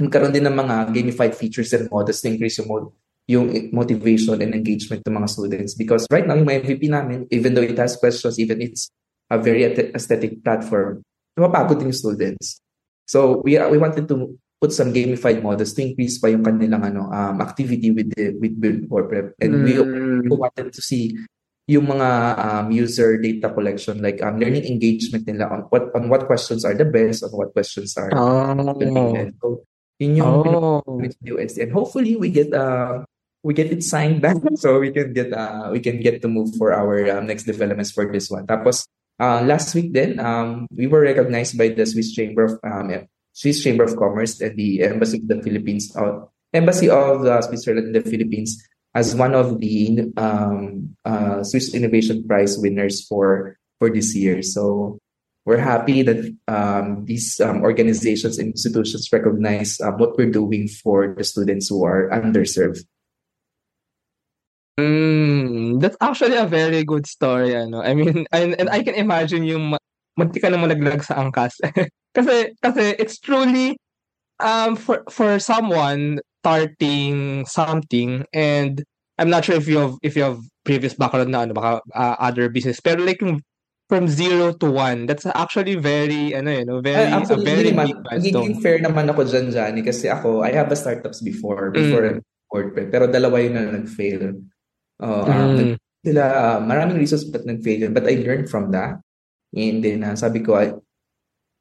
Magkaroon 0.00 0.32
din 0.34 0.48
ng 0.48 0.56
mga 0.56 0.76
gamified 0.90 1.34
features 1.36 1.70
and 1.76 1.86
models 1.92 2.18
to 2.24 2.26
increase 2.32 2.58
yung, 2.58 2.90
yung 3.28 3.46
motivation 3.70 4.40
and 4.42 4.50
engagement 4.50 5.04
ng 5.06 5.14
mga 5.14 5.28
students. 5.30 5.74
Because 5.78 6.08
right 6.10 6.26
now, 6.26 6.34
yung 6.34 6.48
MVP 6.48 6.90
namin, 6.90 7.28
even 7.30 7.54
though 7.54 7.62
it 7.62 7.78
has 7.78 7.94
questions, 7.94 8.40
even 8.40 8.58
it's 8.58 8.90
a 9.30 9.38
very 9.38 9.62
aesthetic 9.62 10.42
platform, 10.42 11.04
napapagod 11.38 11.80
din 11.80 11.90
yung 11.90 12.00
students. 12.00 12.60
So 13.08 13.40
we 13.44 13.58
we 13.58 13.78
wanted 13.78 14.08
to 14.08 14.36
put 14.62 14.70
some 14.70 14.94
gamified 14.94 15.42
models 15.42 15.74
to 15.74 15.82
increase 15.82 16.22
pa 16.22 16.30
yung 16.30 16.46
kanilang 16.46 16.86
ano 16.86 17.10
um, 17.10 17.42
activity 17.42 17.90
with 17.90 18.14
the 18.14 18.30
with 18.38 18.54
build 18.54 18.86
or 18.94 19.10
prep 19.10 19.34
and 19.42 19.58
mm. 19.58 19.64
we, 19.66 19.72
we 20.22 20.30
wanted 20.30 20.70
to 20.70 20.78
see 20.78 21.18
yung 21.66 21.90
mga 21.90 22.08
um, 22.38 22.66
user 22.70 23.18
data 23.18 23.50
collection 23.50 23.98
like 23.98 24.22
um, 24.22 24.38
learning 24.38 24.62
engagement 24.62 25.26
nila 25.26 25.50
on 25.50 25.66
what 25.74 25.90
on 25.98 26.06
what 26.06 26.30
questions 26.30 26.62
are 26.62 26.78
the 26.78 26.86
best 26.86 27.26
on 27.26 27.34
what 27.34 27.50
questions 27.50 27.90
are 27.98 28.14
oh. 28.14 28.54
so 29.42 29.66
yun 29.98 30.22
yung 30.22 30.30
oh. 30.46 30.78
and 30.94 31.70
hopefully 31.74 32.14
we 32.14 32.30
get 32.30 32.54
uh, 32.54 33.02
we 33.42 33.50
get 33.50 33.66
it 33.66 33.82
signed 33.82 34.22
back 34.22 34.38
so 34.62 34.78
we 34.78 34.94
can 34.94 35.10
get 35.10 35.34
uh, 35.34 35.74
we 35.74 35.82
can 35.82 35.98
get 35.98 36.22
to 36.22 36.30
move 36.30 36.54
for 36.54 36.70
our 36.70 37.02
um, 37.10 37.26
next 37.26 37.50
developments 37.50 37.90
for 37.90 38.06
this 38.06 38.30
one 38.30 38.46
tapos 38.46 38.86
Uh, 39.20 39.42
last 39.42 39.74
week 39.74 39.92
then, 39.92 40.18
um, 40.18 40.66
we 40.74 40.86
were 40.86 41.00
recognized 41.02 41.56
by 41.56 41.68
the 41.68 41.86
Swiss 41.86 42.12
Chamber 42.12 42.44
of 42.44 42.58
um, 42.64 43.08
Swiss 43.32 43.62
Chamber 43.62 43.84
of 43.84 43.96
Commerce 43.96 44.40
and 44.40 44.56
the 44.56 44.82
Embassy 44.82 45.18
of 45.18 45.28
the 45.28 45.42
Philippines, 45.42 45.94
uh, 45.96 46.26
Embassy 46.52 46.88
of 46.88 47.24
uh, 47.24 47.40
Switzerland 47.42 47.94
in 47.94 48.02
the 48.02 48.08
Philippines 48.08 48.62
as 48.94 49.14
one 49.14 49.34
of 49.34 49.58
the 49.60 50.12
um, 50.16 50.96
uh, 51.04 51.42
Swiss 51.42 51.74
Innovation 51.74 52.26
Prize 52.26 52.58
winners 52.58 53.06
for 53.06 53.56
for 53.78 53.88
this 53.88 54.14
year. 54.14 54.42
So 54.42 54.98
we're 55.44 55.58
happy 55.58 56.02
that 56.02 56.22
um, 56.46 57.04
these 57.04 57.40
um, 57.40 57.62
organizations 57.62 58.38
and 58.38 58.52
institutions 58.52 59.08
recognize 59.12 59.80
uh, 59.80 59.90
what 59.92 60.16
we're 60.16 60.30
doing 60.30 60.68
for 60.68 61.14
the 61.16 61.24
students 61.24 61.68
who 61.68 61.84
are 61.84 62.10
underserved. 62.10 62.84
Mm, 64.80 65.80
that's 65.80 65.96
actually 66.00 66.36
a 66.36 66.46
very 66.46 66.84
good 66.84 67.06
story 67.06 67.54
ano. 67.54 67.82
I 67.82 67.92
mean, 67.92 68.24
and, 68.32 68.56
and 68.58 68.68
I 68.70 68.82
can 68.82 68.94
imagine 68.94 69.44
yung 69.44 69.76
munti 70.18 70.40
ka 70.40 70.48
na 70.48 70.56
malaglag 70.56 71.04
sa 71.04 71.20
angkas. 71.20 71.60
kasi 72.16 72.52
kasi 72.60 72.92
it's 73.00 73.16
truly 73.20 73.76
um 74.40 74.76
for 74.76 75.04
for 75.08 75.40
someone 75.40 76.20
starting 76.44 77.46
something 77.46 78.24
and 78.32 78.84
I'm 79.16 79.30
not 79.30 79.44
sure 79.44 79.56
if 79.56 79.68
you 79.68 79.78
have 79.78 79.94
if 80.02 80.16
you 80.16 80.24
have 80.24 80.40
previous 80.66 80.92
background 80.92 81.32
na 81.32 81.46
ano 81.46 81.54
baka 81.56 81.80
uh, 81.94 82.16
other 82.20 82.50
business 82.50 82.82
pero 82.82 83.00
like 83.00 83.22
from 83.88 84.08
zero 84.08 84.52
to 84.56 84.68
one 84.68 85.06
that's 85.06 85.24
actually 85.24 85.78
very 85.78 86.34
ano 86.34 86.50
you 86.52 86.64
know 86.66 86.82
very 86.82 87.08
uh, 87.08 87.22
a 87.22 87.38
very 87.38 87.72
big 87.72 87.96
milestone. 88.04 88.56
fair 88.60 88.82
naman 88.82 89.08
ako 89.08 89.24
dyan, 89.24 89.54
Johnny, 89.54 89.80
kasi 89.80 90.10
ako 90.10 90.42
I 90.42 90.52
have 90.52 90.68
a 90.68 90.76
startups 90.76 91.24
before 91.24 91.72
before 91.72 92.18
mm. 92.18 92.24
WordPress 92.52 92.88
pero 92.92 93.08
dalawa 93.08 93.40
yun 93.40 93.56
na 93.56 93.72
nag-fail. 93.72 94.42
Uh, 95.00 95.24
mm. 95.24 95.76
sila, 96.02 96.24
uh, 96.26 96.58
maraming 96.60 96.98
reasons 96.98 97.24
but 97.24 97.46
nag-fail 97.46 97.90
but 97.94 98.04
I 98.04 98.20
learned 98.20 98.50
from 98.50 98.70
that. 98.72 99.00
And 99.52 99.84
then 99.84 100.04
uh, 100.04 100.16
sabi 100.16 100.40
ko, 100.40 100.56
I, 100.56 100.72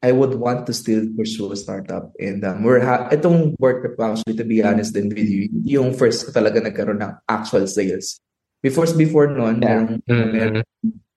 I 0.01 0.11
would 0.11 0.33
want 0.33 0.65
to 0.65 0.73
still 0.73 1.05
pursue 1.13 1.51
a 1.51 1.55
startup. 1.55 2.09
And 2.17 2.41
um, 2.43 2.63
we're 2.63 2.81
ha- 2.81 3.09
itong 3.13 3.53
work 3.59 3.85
actually, 3.99 4.33
to 4.33 4.43
be 4.43 4.63
honest 4.63 4.97
din 4.97 5.13
with 5.13 5.29
you, 5.29 5.45
yung 5.63 5.93
first 5.93 6.25
ko 6.25 6.33
talaga 6.33 6.57
nagkaroon 6.57 7.05
ng 7.05 7.13
actual 7.29 7.67
sales. 7.69 8.17
Before 8.65 8.89
before 8.97 9.29
noon, 9.29 9.61
yeah. 9.61 9.77
merong, 9.77 9.91
mm-hmm. 10.05 10.31
merong, 10.33 10.65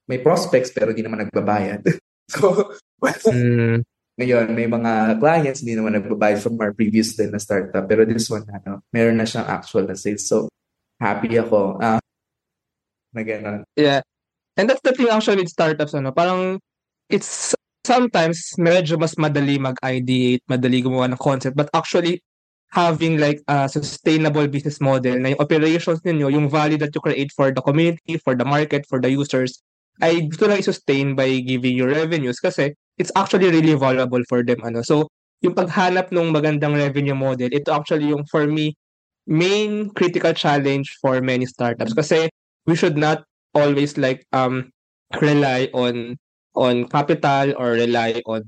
may 0.05 0.21
prospects 0.21 0.73
pero 0.73 0.93
hindi 0.93 1.01
naman 1.01 1.25
nagbabayad. 1.25 1.81
so, 2.33 2.77
well, 3.01 3.21
mm. 3.33 3.81
Ngayon, 4.15 4.55
may 4.55 4.71
mga 4.71 5.19
clients 5.19 5.67
hindi 5.67 5.75
naman 5.75 5.99
nagbabayad 5.99 6.39
from 6.39 6.55
our 6.63 6.71
previous 6.71 7.19
din 7.19 7.35
na 7.35 7.43
startup. 7.43 7.83
Pero 7.91 8.07
this 8.07 8.31
one, 8.31 8.47
ano, 8.47 8.79
meron 8.95 9.19
na 9.19 9.27
siyang 9.27 9.51
actual 9.51 9.91
na 9.91 9.99
sales. 9.99 10.31
So, 10.31 10.47
happy 11.03 11.35
ako. 11.35 11.83
Uh, 11.83 11.99
na 13.15 13.23
ganun. 13.23 13.63
Yeah. 13.79 14.03
And 14.59 14.71
that's 14.71 14.83
the 14.83 14.93
thing 14.93 15.09
actually 15.11 15.43
with 15.43 15.51
startups, 15.51 15.95
ano, 15.95 16.13
parang 16.13 16.59
it's 17.11 17.55
sometimes 17.87 18.55
medyo 18.59 18.99
mas 18.99 19.15
madali 19.15 19.59
mag-ideate, 19.59 20.43
madali 20.51 20.83
gumawa 20.83 21.11
ng 21.11 21.21
concept, 21.21 21.57
but 21.57 21.69
actually 21.75 22.23
having 22.75 23.19
like 23.23 23.39
a 23.47 23.69
sustainable 23.69 24.47
business 24.51 24.81
model 24.81 25.15
na 25.19 25.31
yung 25.35 25.43
operations 25.43 26.03
ninyo, 26.03 26.33
yung 26.33 26.51
value 26.51 26.79
that 26.79 26.91
you 26.91 27.01
create 27.01 27.31
for 27.31 27.55
the 27.55 27.63
community, 27.63 28.19
for 28.19 28.35
the 28.35 28.45
market, 28.45 28.83
for 28.91 28.99
the 28.99 29.11
users, 29.11 29.63
ay 30.03 30.27
gusto 30.27 30.51
lang 30.51 30.59
i-sustain 30.59 31.15
by 31.15 31.39
giving 31.47 31.79
you 31.79 31.87
revenues 31.87 32.43
kasi 32.43 32.75
it's 32.99 33.15
actually 33.15 33.47
really 33.47 33.79
valuable 33.79 34.23
for 34.27 34.43
them. 34.43 34.59
ano 34.67 34.83
So, 34.83 35.07
yung 35.43 35.55
paghanap 35.55 36.11
ng 36.11 36.35
magandang 36.35 36.75
revenue 36.75 37.15
model, 37.15 37.53
ito 37.53 37.71
actually 37.71 38.11
yung 38.11 38.27
for 38.27 38.47
me, 38.51 38.75
main 39.27 39.89
critical 39.95 40.35
challenge 40.35 40.99
for 40.99 41.23
many 41.23 41.47
startups 41.47 41.95
kasi 41.95 42.29
we 42.67 42.75
should 42.77 42.97
not 42.97 43.25
always 43.55 43.97
like 43.97 44.27
um 44.33 44.71
rely 45.21 45.71
on 45.73 46.17
on 46.55 46.87
capital 46.89 47.55
or 47.59 47.73
rely 47.79 48.23
on 48.27 48.43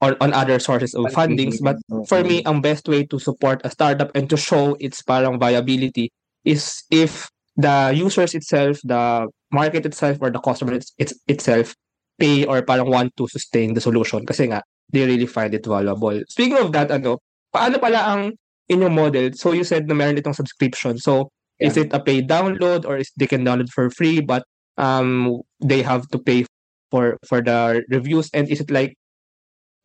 on, 0.00 0.16
on 0.20 0.32
other 0.32 0.58
sources 0.58 0.94
of 0.94 1.06
fundings. 1.16 1.60
But 1.62 1.76
for 2.08 2.22
me 2.24 2.42
ang 2.44 2.60
best 2.60 2.88
way 2.88 3.04
to 3.08 3.18
support 3.18 3.60
a 3.64 3.70
startup 3.70 4.12
and 4.14 4.28
to 4.28 4.36
show 4.36 4.76
its 4.80 5.00
parang 5.02 5.38
viability 5.38 6.12
is 6.44 6.84
if 6.90 7.30
the 7.56 7.92
users 7.94 8.34
itself 8.34 8.80
the 8.84 9.28
market 9.52 9.86
itself 9.86 10.18
or 10.20 10.30
the 10.30 10.40
customer 10.40 10.74
it's, 10.74 10.92
it's 10.98 11.14
itself 11.28 11.74
pay 12.18 12.44
or 12.44 12.62
parang 12.62 12.90
want 12.90 13.16
to 13.16 13.26
sustain 13.28 13.74
the 13.74 13.80
solution. 13.80 14.26
Kasi 14.26 14.50
nga 14.50 14.62
they 14.92 15.06
really 15.06 15.26
find 15.26 15.54
it 15.54 15.64
valuable. 15.64 16.20
Speaking 16.28 16.58
of 16.58 16.72
that 16.72 16.90
ano 16.90 17.18
paano 17.54 17.80
pala 17.80 18.00
ang 18.12 18.22
inyong 18.68 18.94
model? 18.94 19.26
So 19.32 19.52
you 19.52 19.64
said 19.64 19.88
na 19.88 19.94
meron 19.94 20.18
itong 20.20 20.36
subscription. 20.36 20.98
So 20.98 21.30
yeah. 21.60 21.68
is 21.68 21.76
it 21.76 21.92
a 21.92 22.00
paid 22.00 22.28
download 22.28 22.84
or 22.84 22.98
is 22.98 23.10
they 23.16 23.26
can 23.26 23.44
download 23.44 23.70
for 23.70 23.90
free 23.90 24.20
but 24.20 24.44
um 24.76 25.40
they 25.62 25.82
have 25.82 26.08
to 26.08 26.18
pay 26.18 26.44
for 26.94 27.18
for 27.26 27.42
the 27.42 27.82
reviews? 27.90 28.30
And 28.30 28.46
is 28.46 28.62
it 28.62 28.70
like 28.70 28.94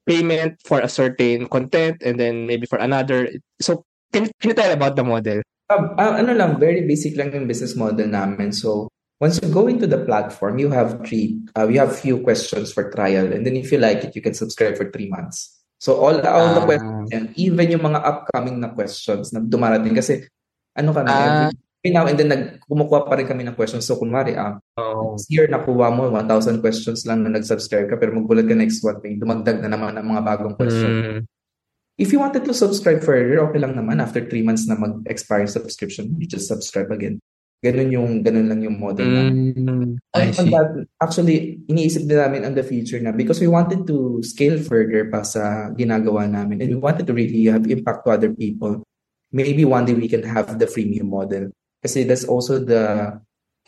payment 0.05 0.61
for 0.61 0.77
a 0.77 0.85
certain 0.85 1.49
content 1.49 2.05
and 2.05 2.21
then 2.21 2.45
maybe 2.45 2.69
for 2.69 2.77
another? 2.77 3.33
So 3.57 3.81
can, 4.13 4.29
can 4.37 4.53
you 4.53 4.57
tell 4.57 4.69
about 4.69 4.93
the 4.93 5.01
model? 5.01 5.41
Uh, 5.73 5.89
uh, 5.97 6.21
ano 6.21 6.37
lang 6.37 6.61
very 6.61 6.85
basic 6.85 7.17
lang 7.17 7.33
yung 7.33 7.49
business 7.49 7.73
model 7.73 8.05
namin. 8.05 8.53
So 8.53 8.93
once 9.17 9.41
you 9.41 9.49
go 9.49 9.65
into 9.65 9.89
the 9.89 10.05
platform 10.05 10.61
you 10.61 10.69
have 10.69 11.01
three 11.01 11.41
uh, 11.57 11.65
we 11.65 11.81
have 11.81 11.97
few 11.97 12.21
questions 12.21 12.69
for 12.69 12.93
trial 12.93 13.25
and 13.33 13.41
then 13.41 13.57
if 13.57 13.73
you 13.73 13.81
like 13.81 14.05
it 14.05 14.13
you 14.13 14.21
can 14.21 14.37
subscribe 14.37 14.77
for 14.77 14.93
three 14.93 15.09
months. 15.09 15.57
So 15.81 15.97
all 15.97 16.21
all 16.21 16.53
the 16.53 16.65
questions 16.65 17.09
even 17.37 17.73
yung 17.73 17.85
mga 17.89 18.05
upcoming 18.05 18.61
na 18.61 18.69
questions 18.69 19.33
na 19.33 19.41
dumarating 19.41 19.97
kasi 19.97 20.29
ano 20.79 20.95
kami 20.95 21.11
uh, 21.11 21.51
every 21.79 21.95
now 21.95 22.05
and 22.07 22.19
then 22.19 22.27
nag 22.27 22.59
kumukuha 22.67 23.07
pa 23.07 23.15
rin 23.15 23.27
kami 23.27 23.47
ng 23.47 23.55
questions. 23.55 23.87
So 23.87 23.95
kunwari, 23.95 24.35
ah, 24.35 24.59
oh. 24.75 25.15
this 25.15 25.31
year 25.31 25.47
nakuha 25.47 25.91
mo 25.95 26.11
1,000 26.11 26.59
questions 26.59 27.07
lang 27.07 27.23
na 27.23 27.31
nag-subscribe 27.31 27.87
ka 27.87 27.95
pero 27.95 28.11
magbulat 28.19 28.47
ka 28.47 28.55
next 28.55 28.83
one, 28.83 28.99
may 28.99 29.15
dumagdag 29.15 29.63
na 29.63 29.71
naman 29.71 29.95
ng 29.95 30.07
mga 30.07 30.21
bagong 30.23 30.55
question. 30.59 30.91
Mm. 30.91 31.19
If 31.99 32.15
you 32.15 32.19
wanted 32.19 32.47
to 32.47 32.55
subscribe 32.55 33.03
further, 33.03 33.43
okay 33.47 33.59
lang 33.59 33.75
naman. 33.75 33.99
After 33.99 34.23
3 34.23 34.43
months 34.43 34.67
na 34.67 34.79
mag-expire 34.79 35.47
subscription, 35.47 36.15
you 36.15 36.27
just 36.27 36.47
subscribe 36.47 36.91
again. 36.91 37.19
Ganun 37.59 37.91
yung, 37.91 38.23
ganun 38.23 38.47
lang 38.47 38.63
yung 38.63 38.79
model 38.79 39.03
mm. 39.03 39.59
namin. 39.59 39.89
I 40.15 40.31
see. 40.31 40.47
That, 40.47 40.87
actually, 40.95 41.59
iniisip 41.67 42.07
din 42.07 42.15
namin 42.15 42.47
on 42.47 42.55
the 42.55 42.63
future 42.63 43.03
na 43.03 43.11
because 43.11 43.43
we 43.43 43.51
wanted 43.51 43.83
to 43.87 44.23
scale 44.23 44.55
further 44.63 45.11
pa 45.11 45.27
sa 45.27 45.75
ginagawa 45.75 46.23
namin 46.23 46.63
and 46.63 46.71
we 46.71 46.79
wanted 46.79 47.03
to 47.03 47.11
really 47.11 47.51
have 47.51 47.67
impact 47.67 48.07
to 48.07 48.15
other 48.15 48.31
people. 48.31 48.79
Maybe 49.31 49.65
one 49.65 49.85
day 49.85 49.93
we 49.93 50.09
can 50.09 50.23
have 50.23 50.57
the 50.57 50.65
freemium 50.65 51.09
model. 51.09 51.53
Kasi 51.81 52.03
that's 52.03 52.25
also 52.25 52.59
the 52.59 53.15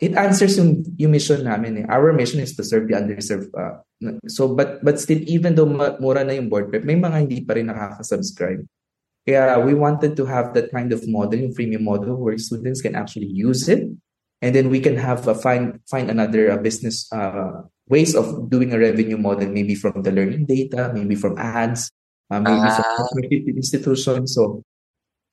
it 0.02 0.18
answers 0.18 0.58
yung, 0.58 0.82
yung 0.98 1.14
mission 1.14 1.46
namin 1.46 1.82
eh. 1.82 1.86
Our 1.86 2.12
mission 2.12 2.42
is 2.42 2.56
to 2.58 2.64
serve 2.64 2.90
the 2.90 2.98
underserved. 2.98 3.54
Uh, 3.54 3.78
so 4.26 4.50
but 4.50 4.82
but 4.82 4.98
still 4.98 5.22
even 5.30 5.54
though 5.54 5.70
mura 6.02 6.26
na 6.26 6.34
yung 6.34 6.50
board 6.50 6.70
prep, 6.70 6.82
may 6.82 6.98
mga 6.98 7.28
hindi 7.28 7.38
pa 7.46 7.54
rin 7.54 7.70
nakaka-subscribe. 7.70 8.66
Kaya 9.22 9.62
we 9.62 9.74
wanted 9.78 10.18
to 10.18 10.26
have 10.26 10.50
that 10.58 10.74
kind 10.74 10.90
of 10.90 11.06
model, 11.06 11.38
yung 11.38 11.54
freemium 11.54 11.86
model 11.86 12.18
where 12.18 12.34
students 12.38 12.82
can 12.82 12.98
actually 12.98 13.30
use 13.30 13.70
it 13.70 13.86
and 14.42 14.50
then 14.50 14.68
we 14.68 14.82
can 14.82 14.98
have 14.98 15.30
a 15.30 15.34
find 15.38 15.78
find 15.86 16.10
another 16.10 16.50
uh, 16.50 16.58
business 16.58 17.06
uh, 17.14 17.62
ways 17.86 18.18
of 18.18 18.50
doing 18.50 18.74
a 18.74 18.78
revenue 18.78 19.16
model 19.16 19.46
maybe 19.46 19.78
from 19.78 20.02
the 20.02 20.10
learning 20.10 20.44
data, 20.44 20.90
maybe 20.90 21.14
from 21.14 21.38
ads, 21.38 21.94
uh, 22.34 22.42
maybe 22.42 22.58
uh, 22.58 22.82
from 22.82 23.22
institutions. 23.54 24.34
So 24.34 24.66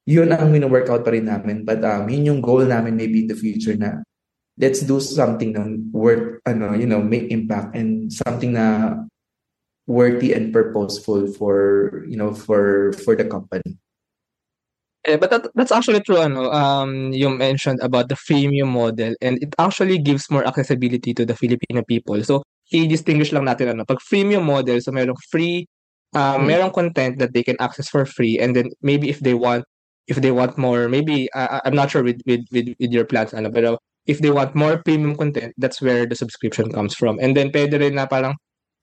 yun 0.10 0.34
ang 0.34 0.50
wino-workout 0.50 1.06
pa 1.06 1.14
rin 1.14 1.30
namin. 1.30 1.62
But 1.62 1.86
um, 1.86 2.10
yun 2.10 2.26
yung 2.26 2.42
goal 2.42 2.66
namin 2.66 2.98
maybe 2.98 3.22
in 3.22 3.30
the 3.30 3.38
future 3.38 3.78
na 3.78 4.02
let's 4.58 4.82
do 4.82 4.98
something 4.98 5.54
na 5.54 5.78
worth, 5.94 6.42
ano, 6.50 6.74
you 6.74 6.90
know, 6.90 6.98
make 6.98 7.30
impact 7.30 7.78
and 7.78 8.10
something 8.10 8.58
na 8.58 8.98
worthy 9.86 10.34
and 10.34 10.50
purposeful 10.50 11.30
for, 11.38 12.02
you 12.10 12.18
know, 12.18 12.34
for 12.34 12.92
for 13.06 13.14
the 13.14 13.30
company. 13.30 13.78
Yeah, 15.08 15.16
but 15.16 15.30
that, 15.30 15.48
that's 15.56 15.72
actually 15.72 16.02
true. 16.02 16.20
Ano, 16.20 16.50
um, 16.52 17.14
you 17.14 17.30
mentioned 17.30 17.80
about 17.86 18.10
the 18.10 18.18
freemium 18.18 18.74
model 18.74 19.14
and 19.22 19.38
it 19.40 19.54
actually 19.62 20.02
gives 20.02 20.28
more 20.28 20.44
accessibility 20.44 21.14
to 21.14 21.24
the 21.24 21.38
Filipino 21.38 21.86
people. 21.86 22.20
So, 22.26 22.44
i-distinguish 22.74 23.32
lang 23.32 23.46
natin 23.46 23.78
ano, 23.78 23.86
pag 23.86 24.04
freemium 24.04 24.44
model, 24.44 24.82
so 24.82 24.92
merong 24.92 25.18
free, 25.32 25.70
um, 26.18 26.44
hmm. 26.44 26.52
merong 26.52 26.74
content 26.74 27.18
that 27.24 27.32
they 27.32 27.46
can 27.46 27.56
access 27.64 27.88
for 27.88 28.04
free 28.04 28.38
and 28.42 28.58
then 28.58 28.74
maybe 28.82 29.08
if 29.08 29.22
they 29.22 29.34
want 29.34 29.64
if 30.10 30.18
they 30.18 30.34
want 30.34 30.58
more, 30.58 30.90
maybe 30.90 31.30
uh, 31.38 31.62
I'm 31.64 31.78
not 31.78 31.94
sure 31.94 32.04
with, 32.04 32.20
with 32.26 32.50
with 32.52 32.74
with 32.82 32.92
your 32.92 33.06
plans 33.06 33.32
ano, 33.34 33.54
pero 33.54 33.78
if 34.10 34.20
they 34.20 34.34
want 34.34 34.58
more 34.58 34.82
premium 34.82 35.16
content, 35.16 35.54
that's 35.62 35.80
where 35.80 36.10
the 36.10 36.18
subscription 36.18 36.74
comes 36.74 36.98
from. 36.98 37.22
And 37.22 37.38
then 37.38 37.54
pwede 37.54 37.78
rin 37.78 37.96
na 38.02 38.10
parang 38.10 38.34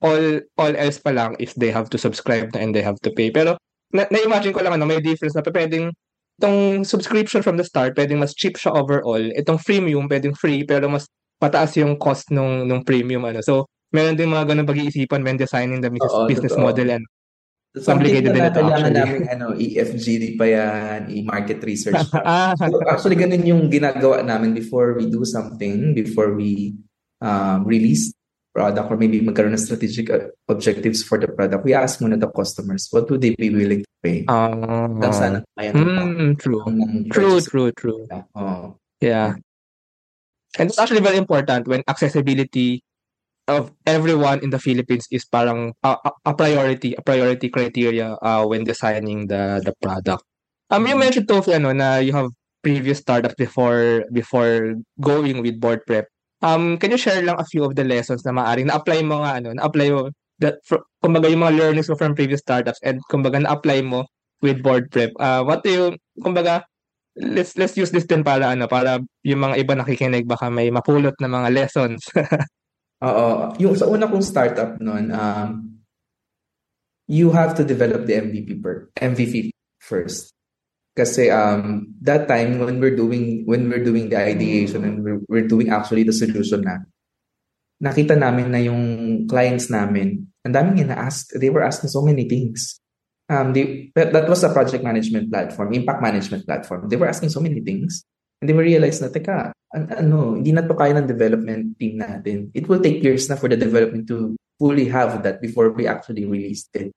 all 0.00 0.40
all 0.54 0.74
else 0.78 1.02
pa 1.02 1.10
lang 1.10 1.34
if 1.42 1.52
they 1.58 1.74
have 1.74 1.90
to 1.90 1.98
subscribe 1.98 2.54
na 2.54 2.62
and 2.62 2.70
they 2.70 2.86
have 2.86 3.02
to 3.02 3.10
pay. 3.10 3.34
Pero 3.34 3.58
na, 3.90 4.06
na-imagine 4.14 4.54
ko 4.54 4.62
lang 4.62 4.78
ano, 4.78 4.86
may 4.86 5.02
difference 5.02 5.34
na 5.34 5.42
pwedeng 5.42 5.90
itong 6.38 6.86
subscription 6.86 7.42
from 7.42 7.58
the 7.58 7.66
start, 7.66 7.98
pwedeng 7.98 8.22
mas 8.22 8.38
cheap 8.38 8.54
siya 8.54 8.70
overall. 8.78 9.22
Itong 9.34 9.58
freemium, 9.58 10.06
pwedeng 10.06 10.38
free, 10.38 10.62
pero 10.62 10.86
mas 10.86 11.10
pataas 11.42 11.74
yung 11.74 11.98
cost 11.98 12.30
nung 12.30 12.70
nung 12.70 12.86
premium 12.86 13.26
ano. 13.26 13.42
So, 13.42 13.66
meron 13.90 14.14
din 14.14 14.30
mga 14.30 14.54
ganun 14.54 14.68
pag-iisipan 14.68 15.26
when 15.26 15.40
designing 15.40 15.82
the 15.82 15.90
business, 15.90 16.14
Oo, 16.14 16.28
business 16.30 16.56
model 16.56 16.88
and 16.94 17.04
Complicated 17.84 18.32
din 18.32 18.40
ito 18.40 18.56
kailangan 18.56 18.92
namin 18.96 19.22
ano, 19.28 19.46
EFGD 19.52 20.40
pa 20.40 20.48
yan, 20.48 21.12
e-market 21.12 21.60
research. 21.60 22.00
Ah. 22.24 22.56
so, 22.56 22.80
actually, 22.88 23.20
ganun 23.20 23.44
yung 23.44 23.68
ginagawa 23.68 24.24
namin 24.24 24.56
before 24.56 24.96
we 24.96 25.12
do 25.12 25.28
something, 25.28 25.92
before 25.92 26.32
we 26.32 26.72
um, 27.20 27.68
release 27.68 28.16
product 28.56 28.88
or 28.88 28.96
maybe 28.96 29.20
magkaroon 29.20 29.52
ng 29.52 29.60
strategic 29.60 30.08
uh, 30.08 30.32
objectives 30.48 31.04
for 31.04 31.20
the 31.20 31.28
product, 31.28 31.60
we 31.68 31.76
ask 31.76 32.00
muna 32.00 32.16
the 32.16 32.28
customers, 32.32 32.88
what 32.88 33.04
would 33.12 33.20
they 33.20 33.36
be 33.36 33.52
willing 33.52 33.84
to 33.84 33.92
pay? 34.00 34.24
Uh, 34.24 35.12
sana 35.12 35.44
kaya 35.52 35.76
mm, 35.76 36.40
true. 36.40 36.64
True, 37.12 37.36
true, 37.44 37.70
true. 37.76 38.08
Yeah. 38.08 38.24
Oh. 38.32 38.80
yeah. 39.04 39.36
And 40.56 40.72
it's 40.72 40.80
actually 40.80 41.04
very 41.04 41.20
important 41.20 41.68
when 41.68 41.84
accessibility 41.84 42.80
of 43.48 43.70
everyone 43.86 44.42
in 44.42 44.50
the 44.50 44.58
Philippines 44.58 45.06
is 45.10 45.24
parang 45.24 45.72
a, 45.82 45.96
a 46.24 46.34
priority, 46.34 46.94
a 46.94 47.02
priority 47.02 47.48
criteria 47.48 48.18
uh, 48.22 48.44
when 48.46 48.64
designing 48.64 49.26
the 49.26 49.62
the 49.64 49.72
product. 49.82 50.22
Um, 50.70 50.82
you 50.82 50.94
mm-hmm. 50.94 51.00
mentioned 51.00 51.28
Tofi, 51.28 51.54
ano, 51.54 51.70
na 51.70 52.02
you 52.02 52.12
have 52.12 52.30
previous 52.62 52.98
startups 52.98 53.38
before 53.38 54.02
before 54.10 54.74
going 54.98 55.42
with 55.42 55.62
board 55.62 55.86
prep. 55.86 56.10
Um, 56.42 56.76
can 56.76 56.90
you 56.90 57.00
share 57.00 57.22
lang 57.22 57.38
a 57.38 57.46
few 57.46 57.64
of 57.64 57.78
the 57.78 57.86
lessons 57.86 58.26
na 58.26 58.34
maaring 58.34 58.68
na-apply 58.68 59.00
mo 59.06 59.22
nga, 59.24 59.40
ano, 59.40 59.56
na-apply 59.56 59.88
mo, 59.88 60.12
that, 60.42 60.60
for, 60.68 60.84
kumbaga 61.00 61.32
yung 61.32 61.40
mga 61.40 61.56
learnings 61.56 61.88
mo 61.88 61.96
from 61.96 62.12
previous 62.12 62.44
startups 62.44 62.76
and 62.84 63.00
kumbaga 63.08 63.40
na-apply 63.40 63.80
mo 63.80 64.04
with 64.44 64.60
board 64.60 64.90
prep. 64.92 65.14
Uh, 65.16 65.40
what 65.46 65.64
do 65.64 65.70
you, 65.72 65.84
kumbaga, 66.20 66.60
let's 67.16 67.56
let's 67.56 67.76
use 67.80 67.88
this 67.88 68.04
din 68.04 68.20
para 68.20 68.52
ano 68.52 68.68
para 68.68 69.00
yung 69.24 69.40
mga 69.40 69.56
iba 69.56 69.72
nakikinig 69.72 70.28
baka 70.28 70.52
may 70.52 70.68
mapulot 70.68 71.16
na 71.16 71.32
mga 71.32 71.48
lessons 71.48 72.04
Oo. 73.04 73.52
Yung 73.60 73.76
sa 73.76 73.90
una 73.90 74.08
kong 74.08 74.24
startup 74.24 74.80
noon, 74.80 75.12
um, 75.12 75.76
you 77.06 77.30
have 77.30 77.52
to 77.54 77.62
develop 77.62 78.08
the 78.08 78.16
MVP 78.16 78.62
per 78.62 78.88
MVP 78.96 79.52
first. 79.82 80.32
Kasi 80.96 81.28
um, 81.28 81.92
that 82.00 82.24
time 82.24 82.56
when 82.56 82.80
we're 82.80 82.96
doing 82.96 83.44
when 83.44 83.68
we're 83.68 83.84
doing 83.84 84.08
the 84.08 84.16
ideation 84.16 84.80
and 84.80 85.04
we're, 85.04 85.20
we're 85.28 85.48
doing 85.48 85.68
actually 85.68 86.08
the 86.08 86.16
solution 86.16 86.64
na, 86.64 86.80
nakita 87.84 88.16
namin 88.16 88.48
na 88.48 88.60
yung 88.64 88.82
clients 89.28 89.68
namin, 89.68 90.24
ang 90.48 90.54
daming 90.56 90.88
ina-ask, 90.88 91.36
they 91.36 91.52
were 91.52 91.60
asking 91.60 91.92
so 91.92 92.00
many 92.00 92.24
things. 92.24 92.80
Um, 93.28 93.52
they, 93.52 93.90
that 93.98 94.30
was 94.30 94.40
a 94.46 94.54
project 94.54 94.86
management 94.86 95.28
platform, 95.28 95.74
impact 95.74 96.00
management 96.00 96.46
platform. 96.46 96.88
They 96.88 96.96
were 96.96 97.10
asking 97.10 97.34
so 97.34 97.42
many 97.42 97.60
things. 97.60 98.06
And 98.40 98.48
then 98.48 98.56
we 98.56 98.70
realized 98.70 99.02
na, 99.02 99.12
teka, 99.12 99.52
ano, 99.76 100.40
hindi 100.40 100.56
na 100.56 100.64
to 100.64 100.72
kaya 100.72 100.96
ng 100.96 101.08
development 101.10 101.76
team 101.76 102.00
natin. 102.00 102.48
It 102.56 102.64
will 102.64 102.80
take 102.80 103.04
years 103.04 103.28
na 103.28 103.36
for 103.36 103.52
the 103.52 103.60
development 103.60 104.08
to 104.08 104.32
fully 104.56 104.88
have 104.88 105.20
that 105.22 105.44
before 105.44 105.68
we 105.76 105.84
actually 105.84 106.24
released 106.24 106.72
it. 106.72 106.96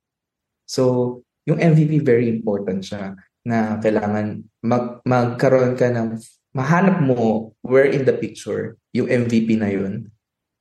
So, 0.64 1.22
yung 1.44 1.60
MVP 1.60 2.06
very 2.06 2.32
important 2.32 2.88
siya 2.88 3.20
na 3.44 3.82
kailangan 3.82 4.46
mag 4.64 5.04
magkaroon 5.04 5.76
ka 5.76 5.92
ng 5.92 6.20
mahanap 6.54 7.04
mo 7.04 7.52
where 7.66 7.88
in 7.88 8.06
the 8.08 8.16
picture 8.16 8.80
yung 8.96 9.10
MVP 9.10 9.60
na 9.60 9.70
yun. 9.70 10.10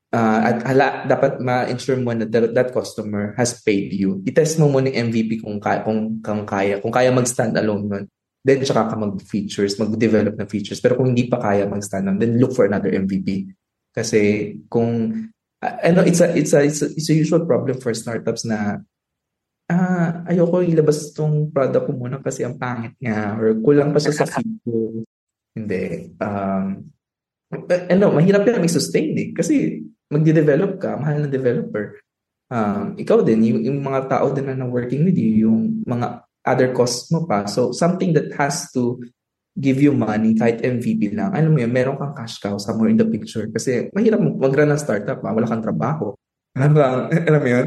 Uh, 0.09 0.41
at 0.41 0.65
hala, 0.65 1.05
dapat 1.05 1.37
ma-ensure 1.37 2.01
mo 2.01 2.17
na 2.17 2.25
that, 2.25 2.57
that 2.57 2.73
customer 2.73 3.37
has 3.37 3.61
paid 3.61 3.93
you. 3.93 4.25
I-test 4.25 4.57
mo 4.57 4.73
muna 4.73 4.89
yung 4.89 5.13
MVP 5.13 5.45
kung, 5.45 5.61
kaya, 5.61 5.85
kung, 5.85 6.25
kung 6.25 6.49
kaya. 6.49 6.81
Kung 6.81 6.89
kaya 6.89 7.13
mag-stand 7.13 7.53
alone 7.61 7.85
nun. 7.85 8.05
Then, 8.49 8.65
tsaka 8.65 8.89
ka 8.89 8.97
mag-features, 8.97 9.77
mag-develop 9.77 10.41
ng 10.41 10.49
features. 10.49 10.81
Pero 10.81 10.97
kung 10.97 11.13
hindi 11.13 11.29
pa 11.29 11.37
kaya 11.37 11.69
mag-stand 11.69 12.09
alone, 12.09 12.17
then 12.17 12.41
look 12.41 12.57
for 12.57 12.65
another 12.65 12.89
MVP. 12.89 13.53
Kasi 13.93 14.57
kung 14.73 15.13
uh, 15.61 15.77
ano 15.85 16.01
it's 16.09 16.25
a 16.25 16.33
it's 16.33 16.57
a 16.57 16.65
it's 16.65 16.81
a, 16.81 16.89
it's 16.89 17.13
a 17.13 17.19
usual 17.19 17.45
problem 17.45 17.77
for 17.77 17.93
startups 17.93 18.49
na 18.49 18.81
ah 19.69 20.25
ayoko 20.33 20.65
ilabas 20.65 21.13
tong 21.13 21.53
product 21.53 21.85
ko 21.85 21.93
muna 21.93 22.25
kasi 22.25 22.41
ang 22.41 22.57
pangit 22.57 22.97
nga 23.05 23.37
or 23.37 23.53
kulang 23.61 23.93
pa 23.93 24.01
siya 24.01 24.17
sa 24.17 24.27
feature. 24.33 25.05
Hindi. 25.53 26.17
Um, 26.17 26.89
ano, 27.69 28.05
mahirap 28.17 28.49
yan 28.49 28.65
may 28.65 28.73
sustain 28.73 29.13
eh. 29.19 29.29
Kasi 29.37 29.85
magde-develop 30.09 30.81
ka, 30.81 30.97
mahal 30.97 31.25
na 31.25 31.29
developer. 31.29 32.01
Um, 32.49 32.97
ikaw 32.97 33.21
din, 33.21 33.45
yung, 33.45 33.61
yung 33.61 33.79
mga 33.85 34.09
tao 34.09 34.33
din 34.33 34.49
na 34.49 34.65
working 34.65 35.05
with 35.05 35.17
you, 35.17 35.49
yung 35.49 35.85
mga 35.85 36.28
other 36.49 36.73
costs 36.73 37.13
mo 37.13 37.29
pa. 37.29 37.45
So, 37.45 37.77
something 37.77 38.17
that 38.17 38.33
has 38.41 38.73
to 38.73 38.97
give 39.59 39.83
you 39.83 39.93
money 39.93 40.39
kahit 40.39 40.63
MVP 40.63 41.13
lang. 41.13 41.35
Alam 41.35 41.53
mo 41.53 41.59
yun, 41.61 41.73
meron 41.75 41.99
kang 41.99 42.15
cash 42.15 42.39
cow 42.39 42.57
somewhere 42.57 42.89
in 42.89 42.97
the 42.97 43.05
picture. 43.05 43.51
Kasi 43.51 43.91
mahirap 43.91 44.23
mag-run 44.23 44.71
ng 44.71 44.81
startup, 44.81 45.19
ha? 45.21 45.35
wala 45.35 45.51
kang 45.51 45.61
trabaho. 45.61 46.15
Alam 46.59 46.75
mo, 46.75 46.81
alam 47.13 47.39
mo 47.39 47.49
yun? 47.55 47.67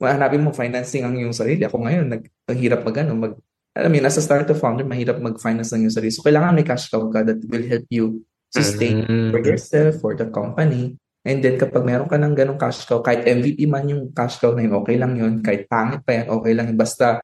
Hanapin 0.00 0.40
mo 0.40 0.56
financing 0.56 1.04
ang 1.04 1.12
iyong 1.20 1.36
sarili. 1.36 1.68
Ako 1.68 1.84
ngayon, 1.84 2.06
nag, 2.08 2.22
ang 2.48 2.56
hirap 2.56 2.80
mag, 2.80 2.96
ano, 2.96 3.12
mag, 3.12 3.34
alam 3.76 3.88
mo 3.92 3.94
yun, 4.00 4.08
as 4.08 4.16
a 4.16 4.24
startup 4.24 4.56
founder, 4.56 4.88
mahirap 4.88 5.20
mag-finance 5.20 5.68
ng 5.76 5.84
iyong 5.84 5.96
sarili. 6.00 6.12
So, 6.16 6.24
kailangan 6.24 6.56
may 6.56 6.64
cash 6.64 6.88
cow 6.88 7.12
ka 7.12 7.28
that 7.28 7.44
will 7.44 7.66
help 7.68 7.84
you 7.92 8.24
sustain 8.48 9.04
mm-hmm. 9.04 9.28
for 9.32 9.40
yourself, 9.44 9.92
for 10.00 10.12
the 10.16 10.32
company. 10.32 10.96
And 11.22 11.38
then 11.38 11.54
kapag 11.54 11.86
meron 11.86 12.10
ka 12.10 12.18
ng 12.18 12.34
ganong 12.34 12.58
cash 12.58 12.82
cow, 12.82 12.98
kahit 12.98 13.22
MVP 13.22 13.70
man 13.70 13.86
yung 13.86 14.10
cash 14.10 14.42
cow 14.42 14.52
na 14.52 14.66
yun, 14.66 14.74
okay 14.74 14.96
lang 14.98 15.14
yun. 15.14 15.38
Kahit 15.38 15.70
pangit 15.70 16.02
pa 16.02 16.18
yan, 16.18 16.26
okay 16.32 16.52
lang 16.52 16.66
yun. 16.74 16.78
Basta 16.78 17.22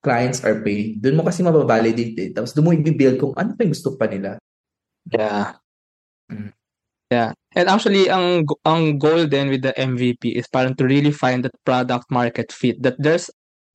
clients 0.00 0.40
are 0.44 0.60
paying, 0.64 0.96
doon 1.00 1.20
mo 1.20 1.22
kasi 1.28 1.44
mababalidate 1.44 2.16
eh. 2.16 2.30
Tapos 2.32 2.52
doon 2.56 2.64
mo 2.66 2.72
i-build 2.72 3.20
kung 3.20 3.34
ano 3.36 3.52
pa 3.56 3.64
yung 3.64 3.74
gusto 3.76 3.96
pa 3.96 4.08
nila. 4.08 4.40
Yeah. 5.12 5.60
Mm. 6.32 6.52
Yeah. 7.10 7.34
And 7.58 7.66
actually, 7.66 8.06
ang 8.06 8.46
ang 8.62 9.02
goal 9.02 9.26
then 9.26 9.50
with 9.50 9.66
the 9.66 9.74
MVP 9.74 10.38
is 10.38 10.46
parang 10.46 10.78
to 10.78 10.86
really 10.86 11.10
find 11.10 11.42
that 11.42 11.56
product 11.66 12.06
market 12.08 12.54
fit. 12.54 12.78
That 12.80 12.96
there's 13.02 13.26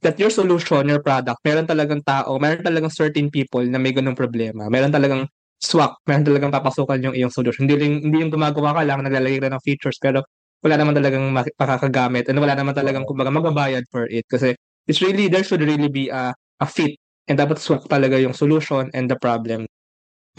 that 0.06 0.16
your 0.22 0.32
solution, 0.32 0.88
your 0.88 1.02
product, 1.04 1.42
meron 1.44 1.68
talagang 1.68 2.06
tao, 2.06 2.38
meron 2.40 2.64
talagang 2.64 2.94
certain 2.94 3.28
people 3.34 3.66
na 3.66 3.82
may 3.82 3.92
ganung 3.92 4.16
problema. 4.16 4.70
Meron 4.70 4.94
talagang 4.94 5.26
swak, 5.60 5.98
meron 6.06 6.24
talagang 6.24 6.54
papasukan 6.54 7.00
yung 7.02 7.16
iyong 7.18 7.34
solution. 7.34 7.66
Hindi, 7.66 7.76
rin, 7.82 7.94
hindi 8.06 8.18
yung 8.22 8.32
gumagawa 8.32 8.78
ka 8.78 8.82
lang, 8.86 9.02
naglalagay 9.02 9.42
ka 9.42 9.50
ng 9.50 9.64
features, 9.66 9.98
pero 9.98 10.22
wala 10.62 10.76
naman 10.78 10.94
talagang 10.94 11.26
makakagamit 11.34 12.30
and 12.30 12.38
wala 12.38 12.54
naman 12.54 12.78
talagang 12.78 13.06
kumbaga 13.10 13.34
magbabayad 13.34 13.84
for 13.90 14.06
it. 14.10 14.26
Kasi 14.30 14.54
it's 14.88 15.02
really 15.02 15.28
there 15.28 15.44
should 15.44 15.62
really 15.62 15.90
be 15.90 16.10
a 16.10 16.34
a 16.62 16.68
fit 16.68 16.98
and 17.28 17.40
dapat 17.42 17.58
swak 17.58 17.86
talaga 17.90 18.22
yung 18.22 18.34
solution 18.34 18.90
and 18.94 19.10
the 19.10 19.18
problem 19.18 19.66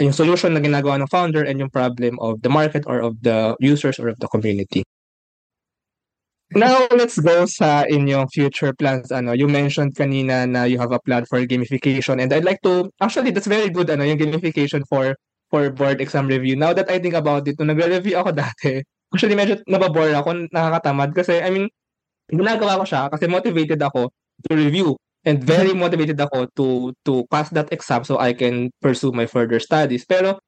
yung 0.01 0.13
solution 0.13 0.53
na 0.53 0.61
ginagawa 0.61 1.01
ng 1.01 1.09
founder 1.09 1.45
and 1.45 1.57
yung 1.57 1.73
problem 1.73 2.21
of 2.21 2.41
the 2.45 2.53
market 2.53 2.85
or 2.85 3.01
of 3.01 3.17
the 3.25 3.57
users 3.65 3.97
or 3.97 4.13
of 4.13 4.21
the 4.21 4.29
community. 4.29 4.85
Now, 6.55 6.87
let's 6.95 7.19
go 7.19 7.43
sa 7.49 7.83
inyong 7.91 8.31
future 8.31 8.71
plans. 8.71 9.11
Ano, 9.11 9.35
you 9.35 9.51
mentioned 9.51 9.99
kanina 9.99 10.47
na 10.47 10.63
you 10.69 10.79
have 10.79 10.95
a 10.95 11.03
plan 11.03 11.27
for 11.27 11.43
gamification 11.43 12.23
and 12.23 12.31
I'd 12.31 12.47
like 12.47 12.63
to, 12.63 12.87
actually, 13.03 13.35
that's 13.35 13.51
very 13.51 13.67
good, 13.67 13.91
ano, 13.91 14.07
yung 14.07 14.21
gamification 14.21 14.87
for 14.87 15.17
for 15.51 15.71
board 15.75 15.99
exam 15.99 16.31
review. 16.31 16.55
Now 16.55 16.71
that 16.77 16.87
I 16.87 17.03
think 17.03 17.19
about 17.19 17.49
it, 17.49 17.59
nung 17.59 17.75
nagre-review 17.75 18.15
ako 18.21 18.31
dati, 18.47 18.85
actually 19.11 19.35
medyo 19.35 19.59
nababore 19.67 20.15
ako, 20.15 20.47
nakakatamad 20.55 21.19
kasi, 21.19 21.43
I 21.43 21.51
mean, 21.51 21.67
ginagawa 22.31 22.79
ko 22.83 22.85
siya 22.87 23.11
kasi 23.11 23.27
motivated 23.27 23.83
ako 23.83 24.11
to 24.49 24.57
review 24.57 24.97
and 25.27 25.43
very 25.43 25.75
motivated 25.75 26.21
ako 26.21 26.47
to 26.55 26.67
to 27.03 27.27
pass 27.33 27.51
that 27.51 27.73
exam 27.75 28.07
so 28.07 28.19
I 28.19 28.33
can 28.33 28.71
pursue 28.81 29.11
my 29.11 29.27
further 29.27 29.59
studies. 29.59 30.07
Pero 30.07 30.39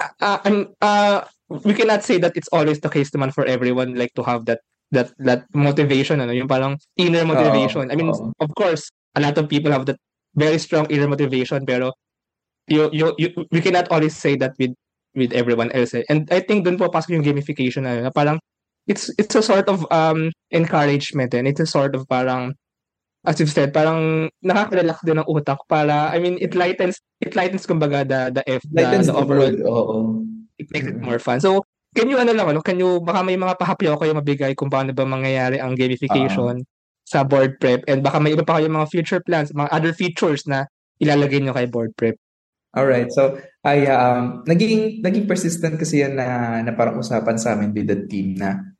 uh, 0.00 0.38
I'm 0.44 0.76
uh 0.82 1.24
we 1.48 1.72
cannot 1.74 2.04
say 2.04 2.18
that 2.20 2.36
it's 2.36 2.50
always 2.52 2.78
the 2.80 2.92
case 2.92 3.10
naman 3.10 3.32
for 3.32 3.48
everyone 3.48 3.96
like 3.96 4.12
to 4.14 4.22
have 4.22 4.44
that 4.46 4.60
that 4.92 5.10
that 5.18 5.48
motivation 5.56 6.20
ano 6.20 6.36
yung 6.36 6.50
parang 6.50 6.76
inner 7.00 7.24
motivation. 7.24 7.88
Uh, 7.88 7.92
I 7.92 7.96
mean 7.96 8.12
uh, 8.12 8.30
of 8.44 8.50
course 8.54 8.92
a 9.16 9.20
lot 9.24 9.40
of 9.40 9.48
people 9.48 9.72
have 9.72 9.88
that 9.88 9.98
very 10.36 10.60
strong 10.60 10.86
inner 10.92 11.08
motivation 11.08 11.66
pero 11.66 11.90
you, 12.70 12.88
you, 12.92 13.14
you 13.18 13.28
we 13.50 13.60
cannot 13.60 13.90
always 13.90 14.14
say 14.14 14.36
that 14.36 14.54
with 14.60 14.76
with 15.14 15.32
everyone 15.32 15.72
else. 15.72 15.94
Eh. 15.94 16.04
And 16.08 16.28
I 16.30 16.38
think 16.40 16.64
doon 16.64 16.78
po 16.78 16.86
pasok 16.86 17.18
yung 17.18 17.26
gamification 17.26 17.82
ano, 17.82 18.06
na 18.06 18.12
parang 18.14 18.38
it's 18.86 19.10
it's 19.18 19.34
a 19.34 19.42
sort 19.42 19.66
of 19.66 19.82
um 19.90 20.30
encouragement 20.54 21.34
and 21.34 21.48
it's 21.48 21.60
a 21.60 21.66
sort 21.66 21.98
of 21.98 22.06
parang 22.06 22.54
as 23.24 23.36
you've 23.36 23.52
said, 23.52 23.72
parang 23.72 24.32
nakaka-relax 24.40 25.04
din 25.04 25.20
ng 25.20 25.28
utak 25.28 25.60
para, 25.68 26.08
I 26.08 26.18
mean, 26.20 26.40
it 26.40 26.56
lightens, 26.56 27.00
it 27.20 27.36
lightens 27.36 27.68
kumbaga 27.68 28.04
the, 28.08 28.40
the 28.40 28.42
F, 28.48 28.64
the, 28.64 28.80
lightens 28.80 29.12
the 29.12 29.16
overall, 29.16 29.52
oo. 29.52 30.24
it 30.56 30.72
makes 30.72 30.88
it 30.88 30.96
more 30.96 31.20
fun. 31.20 31.40
So, 31.40 31.68
can 31.92 32.08
you 32.08 32.16
ano 32.16 32.32
lang, 32.32 32.48
ano, 32.48 32.64
can 32.64 32.80
you, 32.80 33.00
baka 33.04 33.20
may 33.20 33.36
mga 33.36 33.60
pahapyaw 33.60 34.00
kayo 34.00 34.16
mabigay 34.16 34.52
kung 34.56 34.72
paano 34.72 34.96
ba 34.96 35.04
mangyayari 35.04 35.60
ang 35.60 35.76
gamification 35.76 36.64
uh-huh. 36.64 37.04
sa 37.04 37.20
board 37.26 37.60
prep 37.60 37.84
and 37.84 38.00
baka 38.00 38.16
may 38.22 38.32
iba 38.32 38.46
pa 38.46 38.56
kayo 38.56 38.72
mga 38.72 38.88
future 38.88 39.20
plans, 39.20 39.52
mga 39.52 39.68
other 39.68 39.92
features 39.92 40.48
na 40.48 40.64
ilalagay 40.96 41.44
nyo 41.44 41.52
kay 41.52 41.68
board 41.68 41.92
prep. 42.00 42.16
All 42.70 42.86
right. 42.86 43.10
So, 43.10 43.34
ay 43.66 43.84
um 43.90 44.46
naging 44.46 45.02
naging 45.02 45.26
persistent 45.26 45.76
kasi 45.76 46.00
yan 46.06 46.16
na, 46.16 46.60
na 46.62 46.72
parang 46.72 47.02
usapan 47.02 47.36
sa 47.36 47.58
amin 47.58 47.74
with 47.74 47.90
the 47.90 47.98
team 48.06 48.38
na 48.38 48.72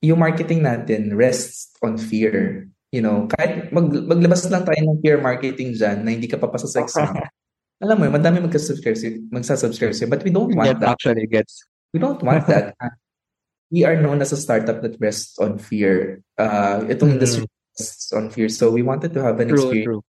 yung 0.00 0.22
marketing 0.22 0.62
natin 0.64 1.12
rests 1.12 1.74
on 1.82 1.98
fear 1.98 2.70
you 2.92 3.00
know, 3.00 3.24
kahit 3.32 3.72
mag, 3.72 3.88
maglabas 3.88 4.44
lang 4.52 4.68
tayo 4.68 4.80
ng 4.84 5.00
peer 5.00 5.16
marketing 5.16 5.72
dyan 5.72 6.04
na 6.04 6.12
hindi 6.12 6.28
ka 6.28 6.36
papasa 6.36 6.68
sa 6.68 6.84
exam. 6.84 7.16
Alam 7.82 7.98
mo, 7.98 8.14
madami 8.14 8.38
magka-subscribe, 8.44 9.32
magsa-subscribe 9.32 9.96
sa'yo, 9.96 10.12
but 10.12 10.22
we 10.22 10.30
don't 10.30 10.54
want 10.54 10.78
that. 10.78 10.94
Actually 10.94 11.26
gets. 11.26 11.66
We 11.90 11.98
don't 11.98 12.20
want 12.22 12.46
that. 12.46 12.76
we 13.74 13.82
are 13.82 13.98
known 13.98 14.20
as 14.20 14.30
a 14.30 14.38
startup 14.38 14.84
that 14.84 15.00
rests 15.00 15.34
on 15.40 15.58
fear. 15.58 16.22
Uh, 16.36 16.86
itong 16.86 17.16
mm-hmm. 17.16 17.18
industry 17.18 17.48
rests 17.74 18.12
on 18.12 18.28
fear. 18.30 18.46
So 18.52 18.70
we 18.70 18.84
wanted 18.84 19.16
to 19.16 19.24
have 19.24 19.40
an 19.40 19.50
true, 19.50 19.58
experience 19.58 19.88
true. 19.98 20.04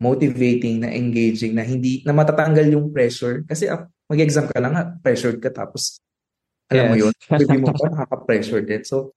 motivating, 0.00 0.86
na 0.86 0.94
engaging, 0.94 1.58
na 1.58 1.66
hindi, 1.66 2.06
na 2.06 2.14
matatanggal 2.14 2.70
yung 2.70 2.94
pressure. 2.94 3.44
Kasi 3.44 3.68
uh, 3.68 3.84
mag-exam 4.08 4.46
ka 4.48 4.56
lang, 4.62 4.72
ha, 4.78 4.94
pressured 5.02 5.42
ka, 5.42 5.50
tapos 5.50 5.98
alam 6.70 6.84
yes. 6.86 6.90
mo 6.90 6.96
yun, 6.96 7.12
review 7.34 7.60
mo 7.60 7.70
pa, 7.74 7.86
nakaka-pressure 7.90 8.62
din. 8.64 8.82
So, 8.86 9.12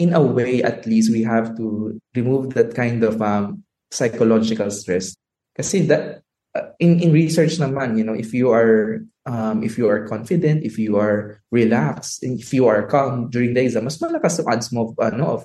in 0.00 0.16
a 0.16 0.22
way, 0.24 0.64
at 0.64 0.88
least, 0.88 1.12
we 1.12 1.22
have 1.28 1.52
to 1.60 2.00
remove 2.16 2.56
that 2.56 2.72
kind 2.72 3.04
of 3.04 3.20
um, 3.20 3.62
psychological 3.92 4.72
stress. 4.72 5.12
Kasi 5.52 5.84
that, 5.92 6.24
uh, 6.56 6.72
in, 6.80 7.04
in 7.04 7.12
research 7.12 7.60
naman, 7.60 8.00
you 8.00 8.04
know, 8.04 8.16
if 8.16 8.32
you 8.32 8.48
are 8.48 9.04
um, 9.28 9.60
if 9.62 9.76
you 9.76 9.84
are 9.92 10.08
confident, 10.08 10.64
if 10.64 10.80
you 10.80 10.96
are 10.96 11.44
relaxed, 11.52 12.24
if 12.24 12.48
you 12.56 12.64
are 12.64 12.88
calm 12.88 13.28
during 13.28 13.52
the 13.52 13.60
exam, 13.60 13.84
mas 13.84 14.00
malakas 14.00 14.40
yung 14.40 14.48
odds 14.48 14.72
mo 14.72 14.80
of, 14.88 14.96
ano, 14.96 15.24
of, 15.36 15.42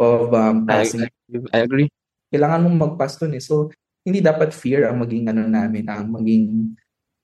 of 0.00 0.32
um, 0.32 0.64
passing. 0.64 1.04
I, 1.04 1.60
I 1.60 1.68
agree. 1.68 1.92
Kailangan 2.32 2.64
mong 2.64 2.78
mag-pass 2.80 3.20
dun 3.20 3.36
eh. 3.36 3.44
So, 3.44 3.68
hindi 4.00 4.24
dapat 4.24 4.56
fear 4.56 4.88
ang 4.88 5.04
maging 5.04 5.28
ano 5.28 5.44
namin, 5.44 5.84
ang 5.92 6.08
maging 6.08 6.72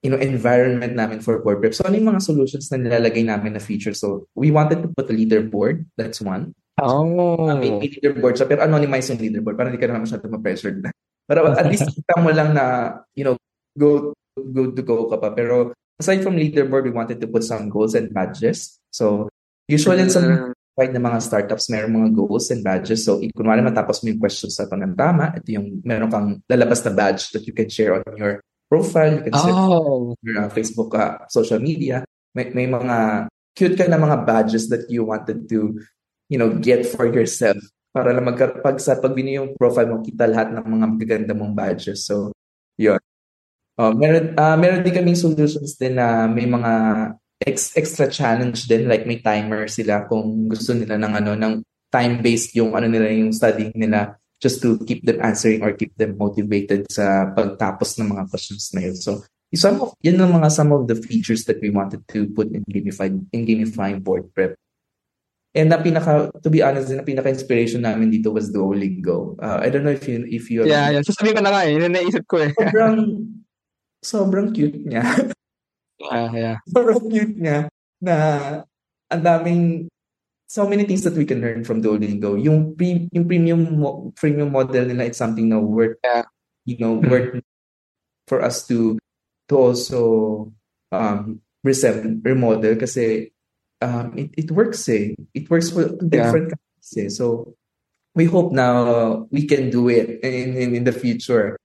you 0.05 0.13
know, 0.13 0.21
environment 0.21 0.95
namin 0.95 1.19
for 1.25 1.41
board 1.41 1.59
prep. 1.59 1.75
So, 1.75 1.83
ano 1.89 1.97
yung 1.97 2.15
mga 2.15 2.23
solutions 2.23 2.71
na 2.71 2.79
nilalagay 2.79 3.25
namin 3.25 3.57
na 3.57 3.63
feature? 3.65 3.97
So, 3.97 4.29
we 4.37 4.53
wanted 4.53 4.85
to 4.85 4.89
put 4.93 5.11
a 5.11 5.15
leaderboard. 5.17 5.89
That's 5.97 6.21
one. 6.21 6.55
Oh. 6.83 7.49
Uh, 7.49 7.57
may, 7.57 7.73
leaderboard 7.81 8.37
siya, 8.37 8.49
pero 8.49 8.61
anonymize 8.65 9.09
yung 9.09 9.21
leaderboard 9.21 9.57
para 9.57 9.69
hindi 9.73 9.81
ka 9.81 9.89
naman 9.89 10.05
masyado 10.05 10.29
ma-pressured 10.29 10.85
na. 10.85 10.91
Pero 11.27 11.43
at 11.51 11.67
least 11.67 11.91
kita 11.91 12.23
mo 12.23 12.31
lang 12.31 12.55
na, 12.55 12.95
you 13.19 13.27
know, 13.27 13.35
go, 13.75 14.15
go 14.39 14.71
to 14.71 14.79
go 14.87 15.11
ka 15.11 15.19
pa. 15.19 15.35
Pero 15.35 15.75
aside 15.99 16.23
from 16.23 16.39
leaderboard, 16.39 16.87
we 16.87 16.95
wanted 16.95 17.19
to 17.19 17.27
put 17.27 17.43
some 17.43 17.67
goals 17.67 17.99
and 17.99 18.15
badges. 18.15 18.79
So, 18.95 19.27
usually 19.67 20.07
some 20.07 20.55
kahit 20.77 20.93
na 20.93 21.01
mga 21.01 21.25
startups, 21.25 21.73
meron 21.73 21.97
mga 21.97 22.13
goals 22.13 22.53
and 22.53 22.61
badges. 22.61 23.09
So, 23.09 23.19
kunwari 23.33 23.65
matapos 23.65 24.05
mo 24.05 24.13
yung 24.13 24.21
questions 24.21 24.61
sa 24.61 24.69
ito 24.69 24.77
ng 24.77 24.93
tama, 24.93 25.33
ito 25.33 25.57
yung 25.57 25.81
meron 25.83 26.13
kang 26.13 26.29
lalabas 26.47 26.85
na 26.85 26.93
badge 26.93 27.33
that 27.33 27.49
you 27.49 27.57
can 27.57 27.73
share 27.73 27.97
on 27.97 28.05
your 28.15 28.45
profile, 28.69 29.17
you 29.17 29.25
can 29.25 29.35
share 29.35 29.57
oh. 29.57 30.13
on 30.13 30.21
your 30.21 30.37
uh, 30.45 30.49
Facebook, 30.53 30.93
uh, 30.93 31.25
social 31.33 31.59
media. 31.59 32.05
May, 32.37 32.53
may 32.53 32.69
mga 32.69 33.27
cute 33.57 33.81
ka 33.81 33.89
na 33.89 33.97
mga 33.97 34.29
badges 34.29 34.69
that 34.69 34.85
you 34.93 35.09
wanted 35.09 35.49
to 35.49 35.81
you 36.31 36.39
know, 36.39 36.51
get 36.59 36.87
for 36.87 37.07
yourself. 37.09 37.59
Para 37.95 38.13
lang 38.13 38.29
mag 38.29 38.39
pag 38.61 38.77
sa 38.77 39.01
pag 39.01 39.17
yung 39.17 39.57
profile 39.57 39.89
mo, 39.89 40.05
kita 40.05 40.29
lahat 40.29 40.53
ng 40.53 40.67
mga 40.67 40.87
magaganda 40.93 41.33
mong 41.33 41.55
badges. 41.57 42.05
So, 42.05 42.35
yun. 42.77 43.01
Uh, 43.77 43.93
meron, 43.93 44.33
uh, 44.37 44.57
meron 44.57 44.81
din 44.85 44.97
kaming 44.97 45.21
solutions 45.21 45.77
din 45.77 46.01
na 46.01 46.25
may 46.29 46.49
mga 46.49 46.73
ex, 47.45 47.77
extra 47.77 48.09
challenge 48.09 48.65
din 48.65 48.89
like 48.89 49.05
may 49.05 49.21
timer 49.21 49.69
sila 49.69 50.09
kung 50.09 50.49
gusto 50.49 50.73
nila 50.73 50.97
ng 50.97 51.13
ano 51.13 51.33
ng 51.37 51.55
time 51.93 52.25
based 52.25 52.57
yung 52.57 52.73
ano 52.73 52.89
nila 52.89 53.13
yung 53.13 53.37
studying 53.37 53.73
nila 53.77 54.17
just 54.41 54.61
to 54.61 54.81
keep 54.85 55.05
them 55.05 55.21
answering 55.21 55.65
or 55.65 55.73
keep 55.73 55.93
them 55.97 56.17
motivated 56.17 56.85
sa 56.93 57.33
pagtapos 57.33 57.97
ng 57.97 58.13
mga 58.17 58.25
questions 58.29 58.73
na 58.77 58.85
yun. 58.85 58.97
So, 58.97 59.25
some 59.57 59.81
of, 59.81 59.97
yun 60.05 60.21
ang 60.21 60.37
mga 60.37 60.53
some 60.53 60.73
of 60.73 60.85
the 60.89 60.97
features 60.97 61.49
that 61.49 61.61
we 61.65 61.73
wanted 61.73 62.05
to 62.13 62.29
put 62.37 62.53
in 62.53 62.61
gamified 62.69 63.17
in 63.33 63.49
gamifying 63.49 64.05
board 64.05 64.29
prep. 64.37 64.57
And 65.57 65.73
na 65.73 65.81
pinaka, 65.81 66.29
to 66.45 66.53
be 66.53 66.61
honest, 66.61 66.93
na 66.93 67.01
pinaka 67.01 67.33
inspiration 67.33 67.81
namin 67.81 68.13
dito 68.13 68.29
was 68.29 68.53
Duolingo. 68.53 69.41
Uh, 69.41 69.57
I 69.65 69.73
don't 69.73 69.89
know 69.89 69.97
if 69.97 70.05
you 70.05 70.21
if 70.29 70.53
you 70.53 70.69
Yeah, 70.69 70.93
yeah. 70.93 71.01
Sasabihin 71.01 71.41
ko 71.41 71.43
na 71.43 71.53
nga 71.57 71.65
eh, 71.65 71.81
yun 71.81 71.89
naisip 71.89 72.29
ko 72.29 72.45
eh. 72.45 72.53
sobrang 72.53 72.97
sobrang 74.05 74.49
cute 74.53 74.85
niya. 74.85 75.05
Ah, 76.13 76.29
yeah. 76.37 76.57
sobrang 76.69 77.01
cute 77.09 77.41
niya 77.41 77.73
na 78.05 78.15
ang 79.09 79.23
daming 79.25 79.89
so 80.45 80.69
many 80.69 80.85
things 80.85 81.03
that 81.09 81.17
we 81.17 81.25
can 81.25 81.41
learn 81.41 81.65
from 81.65 81.81
Duolingo. 81.81 82.37
Yung 82.37 82.77
pre, 82.77 83.09
yung 83.17 83.25
premium 83.25 83.81
mo, 83.81 84.13
premium 84.13 84.53
model 84.53 84.93
nila 84.93 85.09
it's 85.09 85.17
something 85.17 85.49
na 85.49 85.57
worth 85.57 85.97
Yeah. 86.05 86.29
you 86.69 86.77
know 86.77 87.01
worth 87.01 87.41
for 88.29 88.45
us 88.45 88.69
to 88.69 89.01
to 89.49 89.55
also 89.57 90.03
um 90.93 91.41
resem 91.65 92.21
remodel 92.23 92.77
kasi 92.77 93.33
um 93.81 94.17
it, 94.17 94.31
it 94.37 94.49
works 94.51 94.89
eh. 94.89 95.15
It 95.35 95.51
works 95.51 95.71
for 95.71 95.89
different 96.01 96.55
countries 96.57 96.95
eh. 96.97 97.09
So 97.09 97.55
we 98.15 98.25
hope 98.25 98.53
now 98.53 99.27
we 99.31 99.47
can 99.47 99.71
do 99.71 99.89
it 99.89 100.21
in 100.25 100.57
in, 100.57 100.69
in 100.77 100.85
the 100.85 100.93
future. 100.93 101.57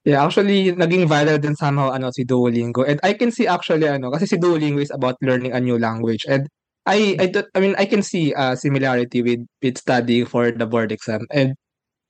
Yeah, 0.00 0.24
actually, 0.24 0.72
naging 0.72 1.12
viral 1.12 1.36
din 1.36 1.52
somehow 1.52 1.92
ano, 1.92 2.08
si 2.08 2.24
Duolingo. 2.24 2.88
And 2.88 2.96
I 3.04 3.12
can 3.12 3.28
see 3.28 3.44
actually, 3.44 3.84
ano, 3.84 4.08
kasi 4.08 4.24
si 4.24 4.40
Duolingo 4.40 4.80
is 4.80 4.88
about 4.88 5.20
learning 5.20 5.52
a 5.52 5.60
new 5.60 5.76
language. 5.76 6.24
And 6.24 6.48
I, 6.88 7.20
I, 7.20 7.28
I 7.54 7.60
mean, 7.60 7.76
I 7.76 7.84
can 7.84 8.00
see 8.00 8.32
a 8.32 8.56
similarity 8.56 9.20
with, 9.20 9.44
with 9.60 9.76
studying 9.76 10.24
for 10.24 10.50
the 10.50 10.64
board 10.64 10.90
exam. 10.90 11.28
And, 11.30 11.52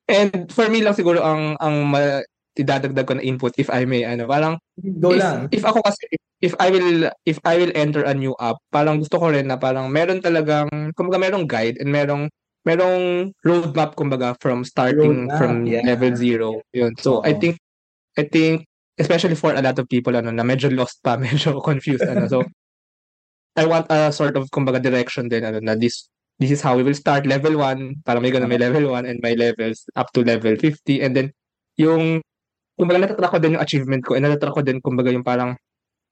and 0.07 0.47
for 0.47 0.69
me 0.71 0.79
lang 0.79 0.95
siguro 0.95 1.19
ang, 1.19 1.57
ang 1.59 1.91
ma, 1.91 2.23
idadagdag 2.61 3.07
ko 3.09 3.17
na 3.17 3.25
input 3.25 3.51
if 3.57 3.67
I 3.73 3.89
may, 3.89 4.05
ano, 4.05 4.29
parang, 4.29 4.61
Go 4.77 5.11
if, 5.11 5.19
lang. 5.19 5.49
if 5.49 5.65
ako 5.65 5.81
kasi, 5.81 6.05
if, 6.45 6.53
I 6.61 6.69
will, 6.69 7.09
if 7.25 7.41
I 7.41 7.57
will 7.57 7.73
enter 7.73 8.05
a 8.05 8.13
new 8.13 8.37
app, 8.37 8.61
parang 8.69 9.01
gusto 9.01 9.17
ko 9.17 9.33
rin 9.33 9.49
na 9.49 9.57
parang 9.57 9.89
meron 9.89 10.21
talagang, 10.21 10.69
kumbaga 10.93 11.17
merong 11.17 11.49
guide 11.49 11.81
and 11.81 11.89
merong, 11.89 12.29
merong 12.61 13.33
roadmap 13.41 13.97
kumbaga 13.97 14.37
from 14.37 14.61
starting 14.61 15.25
Roadmap, 15.25 15.37
from 15.41 15.65
yeah. 15.65 15.81
level 15.81 16.13
zero. 16.13 16.61
Yun. 16.77 16.93
So, 17.01 17.25
I 17.25 17.33
Oo. 17.33 17.41
think 17.41 17.57
I 18.17 18.27
think 18.27 18.67
especially 18.99 19.35
for 19.35 19.55
a 19.55 19.61
lot 19.61 19.79
of 19.79 19.87
people 19.87 20.15
ano 20.15 20.31
na 20.31 20.43
medyo 20.43 20.67
lost 20.71 20.99
pa, 21.03 21.15
medyo 21.21 21.61
confused 21.63 22.03
ano. 22.03 22.27
So 22.27 22.43
I 23.55 23.67
want 23.67 23.87
a 23.91 24.11
sort 24.11 24.35
of 24.35 24.47
kumbaga 24.51 24.81
direction 24.81 25.27
din 25.27 25.43
ano 25.43 25.59
na 25.59 25.75
this 25.75 26.07
this 26.39 26.51
is 26.51 26.61
how 26.63 26.75
we 26.75 26.83
will 26.83 26.97
start 26.97 27.27
level 27.27 27.53
1 27.59 28.01
para 28.07 28.17
may 28.17 28.31
ganun 28.31 28.49
may 28.49 28.57
level 28.57 28.89
1 28.89 29.05
and 29.05 29.19
may 29.21 29.35
levels 29.37 29.85
up 29.93 30.09
to 30.15 30.25
level 30.25 30.55
50 30.57 31.03
and 31.03 31.13
then 31.13 31.27
yung 31.77 32.23
kumbaga 32.81 33.05
natatrack 33.05 33.29
ko 33.29 33.37
din 33.37 33.53
yung 33.53 33.61
achievement 33.61 34.01
ko 34.01 34.17
and 34.17 34.25
natatrack 34.25 34.57
ko 34.57 34.65
din 34.65 34.81
kumbaga 34.81 35.13
yung 35.13 35.21
parang 35.21 35.53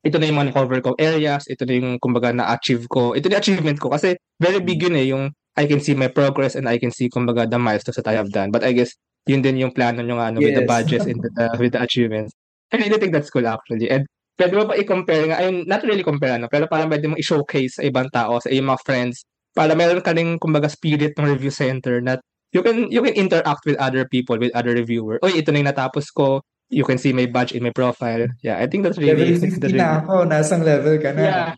ito 0.05 0.15
na 0.21 0.29
yung 0.29 0.39
mga 0.39 0.53
cover 0.53 0.79
ko 0.79 0.93
areas, 0.95 1.49
ito 1.49 1.65
na 1.65 1.73
yung 1.75 1.89
kumbaga 1.97 2.31
na-achieve 2.31 2.85
ko. 2.87 3.17
Ito 3.17 3.27
na 3.27 3.35
yung 3.35 3.43
achievement 3.43 3.77
ko 3.81 3.91
kasi 3.91 4.15
very 4.37 4.61
big 4.61 4.79
yun 4.79 4.95
eh, 4.95 5.11
yung 5.11 5.33
I 5.59 5.67
can 5.67 5.83
see 5.83 5.97
my 5.97 6.07
progress 6.07 6.55
and 6.55 6.69
I 6.69 6.79
can 6.79 6.93
see 6.93 7.11
kumbaga 7.11 7.49
the 7.49 7.59
milestones 7.59 7.99
that 7.99 8.07
I 8.07 8.15
have 8.15 8.31
done. 8.31 8.53
But 8.53 8.63
I 8.63 8.71
guess 8.71 8.95
yun 9.27 9.43
din 9.43 9.59
yung 9.59 9.75
plano 9.75 9.99
nyo 9.99 10.21
nga 10.21 10.31
ano, 10.31 10.39
with 10.39 10.55
the 10.55 10.63
Yes. 10.63 10.71
badges 10.71 11.03
and 11.03 11.19
the, 11.19 11.29
with 11.59 11.75
the 11.75 11.81
achievements. 11.83 12.31
I 12.71 12.79
really 12.79 12.95
think 13.01 13.11
that's 13.11 13.27
cool 13.33 13.43
actually. 13.43 13.91
And 13.91 14.07
pwede 14.39 14.55
mo 14.55 14.71
ba 14.71 14.79
i-compare 14.79 15.35
nga, 15.35 15.43
ayun, 15.43 15.67
not 15.67 15.83
really 15.83 16.05
compare 16.05 16.39
ano, 16.39 16.47
pero 16.47 16.69
parang 16.71 16.87
pwede 16.87 17.11
mo 17.11 17.19
i-showcase 17.19 17.81
sa 17.81 17.83
ibang 17.83 18.07
tao, 18.13 18.39
sa 18.39 18.47
iyong 18.47 18.71
mga 18.71 18.81
friends, 18.87 19.27
para 19.51 19.75
meron 19.75 19.99
ka 19.99 20.15
rin 20.15 20.39
kumbaga 20.39 20.71
spirit 20.71 21.11
ng 21.19 21.27
review 21.27 21.51
center 21.51 21.99
na 21.99 22.15
you 22.55 22.63
can 22.63 22.87
you 22.87 23.03
can 23.03 23.13
interact 23.19 23.67
with 23.67 23.75
other 23.83 24.07
people, 24.07 24.39
with 24.39 24.55
other 24.55 24.71
reviewer. 24.71 25.19
Oy, 25.21 25.43
ito 25.43 25.51
na 25.51 25.59
yung 25.59 25.69
natapos 25.75 26.07
ko. 26.15 26.39
You 26.69 26.85
can 26.85 26.97
see 26.97 27.13
my 27.13 27.25
badge 27.25 27.51
in 27.51 27.63
my 27.63 27.73
profile. 27.73 28.27
Yeah, 28.41 28.57
I 28.61 28.67
think 28.67 28.83
that's 28.85 28.97
really 28.97 29.35
Level 29.35 29.41
50 29.41 29.57
that's 29.59 29.73
really 29.73 29.77
na 29.81 30.05
ako. 30.05 30.13
Nasang 30.29 30.61
level 30.63 30.95
ka 31.01 31.11
na. 31.13 31.21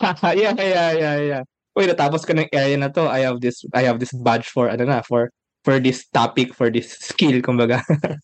Yeah. 0.00 0.32
yeah, 0.32 0.54
yeah, 0.56 0.90
yeah, 0.96 1.16
yeah. 1.20 1.42
Uy, 1.76 1.84
natapos 1.84 2.24
ko 2.24 2.32
ng 2.32 2.48
area 2.56 2.72
na 2.80 2.88
to. 2.88 3.04
I 3.04 3.20
have 3.28 3.44
this 3.44 3.68
I 3.76 3.84
have 3.84 4.00
this 4.00 4.16
badge 4.16 4.48
for 4.48 4.72
ano 4.72 4.88
na, 4.88 5.04
for 5.04 5.28
for 5.60 5.76
this 5.76 6.08
topic, 6.08 6.56
for 6.56 6.72
this 6.72 6.96
skill, 7.04 7.44
kumbaga. 7.44 7.84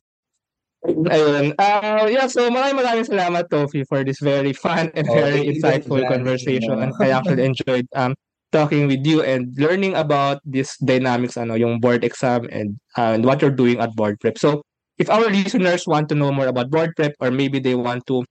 Ayun. 0.87 1.53
Uh, 1.59 2.07
yeah, 2.09 2.27
so 2.31 2.47
maraming 2.49 2.79
maraming 2.81 3.07
salamat, 3.07 3.51
Tofi, 3.51 3.83
for 3.91 4.05
this 4.07 4.23
very 4.23 4.55
fun 4.55 4.89
and 4.95 5.05
Oh, 5.11 5.15
very 5.15 5.43
you, 5.45 5.53
insightful 5.53 6.01
Johnny. 6.01 6.09
conversation. 6.09 6.79
Oh. 6.79 6.83
And 6.87 6.95
I 7.03 7.11
actually 7.11 7.45
enjoyed 7.45 7.87
um 7.99 8.15
talking 8.55 8.87
with 8.87 9.03
you 9.05 9.21
and 9.23 9.51
learning 9.59 9.95
about 9.99 10.39
this 10.47 10.79
dynamics, 10.79 11.37
ano, 11.37 11.55
yung 11.59 11.83
board 11.83 12.07
exam 12.07 12.47
and, 12.55 12.79
uh, 12.97 13.13
and 13.19 13.27
what 13.27 13.43
you're 13.43 13.51
doing 13.55 13.83
at 13.83 13.93
board 13.99 14.17
prep. 14.23 14.39
So, 14.39 14.63
if 14.99 15.09
our 15.11 15.27
listeners 15.29 15.87
want 15.87 16.09
to 16.09 16.15
know 16.15 16.33
more 16.33 16.47
about 16.49 16.71
board 16.71 16.93
prep 16.97 17.13
or 17.21 17.31
maybe 17.31 17.59
they 17.59 17.75
want 17.75 18.07
to 18.07 18.25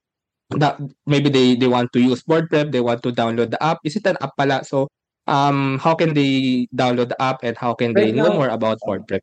that 0.57 0.77
maybe 1.05 1.29
they 1.29 1.55
they 1.55 1.67
want 1.67 1.91
to 1.93 1.99
use 1.99 2.21
board 2.23 2.49
prep 2.49 2.71
they 2.71 2.81
want 2.81 3.01
to 3.01 3.11
download 3.11 3.49
the 3.49 3.61
app 3.61 3.79
is 3.83 3.95
it 3.95 4.05
an 4.05 4.17
app 4.21 4.33
pala 4.37 4.63
so 4.63 4.87
um 5.27 5.79
how 5.81 5.95
can 5.95 6.13
they 6.13 6.65
download 6.73 7.09
the 7.09 7.19
app 7.21 7.41
and 7.41 7.57
how 7.57 7.73
can 7.73 7.93
they 7.93 8.13
Right 8.13 8.15
know 8.15 8.33
more 8.33 8.49
about 8.49 8.77
board 8.85 9.07
prep 9.07 9.21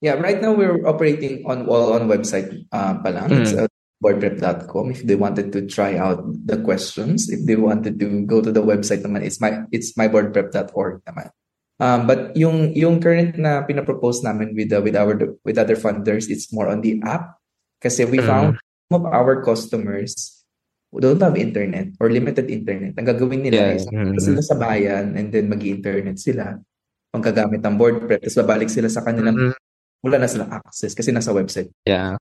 Yeah, 0.00 0.16
right 0.16 0.40
now 0.40 0.56
we're 0.56 0.80
operating 0.88 1.44
on 1.44 1.68
all 1.68 1.92
on 1.92 2.08
website 2.08 2.48
uh, 2.72 2.96
pa 3.04 3.12
lang. 3.12 3.28
It's 3.36 3.52
Mm. 3.52 3.68
uh, 3.68 3.70
boardprep.com. 4.00 4.96
If 4.96 5.04
they 5.04 5.12
wanted 5.12 5.52
to 5.52 5.68
try 5.68 6.00
out 6.00 6.24
the 6.24 6.56
questions, 6.64 7.28
if 7.28 7.44
they 7.44 7.56
wanted 7.60 8.00
to 8.00 8.24
go 8.24 8.40
to 8.40 8.48
the 8.48 8.64
website 8.64 9.04
naman, 9.04 9.28
it's 9.28 9.44
my 9.44 9.68
it's 9.68 9.92
myboardprep.org 10.00 11.04
naman. 11.04 11.28
Um, 11.80 12.04
but 12.04 12.36
yung 12.36 12.76
yung 12.76 13.00
current 13.00 13.40
na 13.40 13.64
pinapropose 13.64 14.20
namin 14.20 14.52
with 14.52 14.68
the, 14.68 14.84
with 14.84 14.92
our 14.94 15.16
with 15.42 15.56
other 15.56 15.74
funders, 15.80 16.28
it's 16.28 16.52
more 16.52 16.68
on 16.68 16.84
the 16.84 17.00
app. 17.02 17.40
Kasi 17.80 18.04
we 18.04 18.20
Mm. 18.20 18.28
found 18.28 18.48
some 18.60 19.00
of 19.00 19.04
our 19.08 19.40
customers 19.40 20.44
who 20.92 21.00
don't 21.00 21.22
have 21.24 21.40
internet 21.40 21.96
or 21.96 22.12
limited 22.12 22.52
internet. 22.52 22.92
Ang 23.00 23.08
gagawin 23.08 23.40
nila 23.48 23.80
is 23.80 23.88
Mm. 23.88 24.20
sila 24.20 24.44
sa 24.44 24.60
bayan 24.60 25.16
and 25.16 25.32
then 25.32 25.48
mag-internet 25.48 26.20
sila 26.20 26.60
panggagamit 27.10 27.64
ng 27.64 27.74
board 27.80 28.04
prep 28.06 28.22
tapos 28.22 28.38
babalik 28.44 28.70
sila 28.70 28.86
sa 28.86 29.00
kanilang 29.02 29.50
Mm. 29.50 29.54
wala 30.04 30.16
na 30.20 30.28
silang 30.30 30.52
access 30.52 30.92
kasi 30.94 31.10
nasa 31.10 31.32
website. 31.32 31.72
yeah 31.88 32.14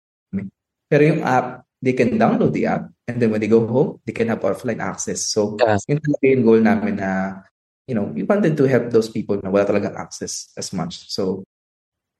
Pero 0.89 1.05
yung 1.05 1.21
app, 1.21 1.61
they 1.77 1.93
can 1.93 2.17
download 2.17 2.49
the 2.49 2.65
app 2.65 2.89
and 3.05 3.21
then 3.21 3.29
when 3.29 3.37
they 3.37 3.45
go 3.51 3.61
home, 3.61 4.01
they 4.09 4.15
can 4.15 4.25
have 4.25 4.41
offline 4.41 4.81
access. 4.81 5.29
So, 5.29 5.53
Yes. 5.61 5.85
yun 5.85 6.01
talaga 6.01 6.25
yung 6.25 6.43
goal 6.47 6.61
namin 6.65 6.97
na, 6.97 7.43
you 7.89 7.95
know, 7.97 8.05
we 8.05 8.21
wanted 8.23 8.53
to 8.57 8.69
help 8.69 8.93
those 8.93 9.09
people 9.09 9.41
na 9.41 9.49
wala 9.49 9.65
talaga 9.65 9.97
access 9.97 10.53
as 10.53 10.69
much. 10.69 11.09
So, 11.09 11.41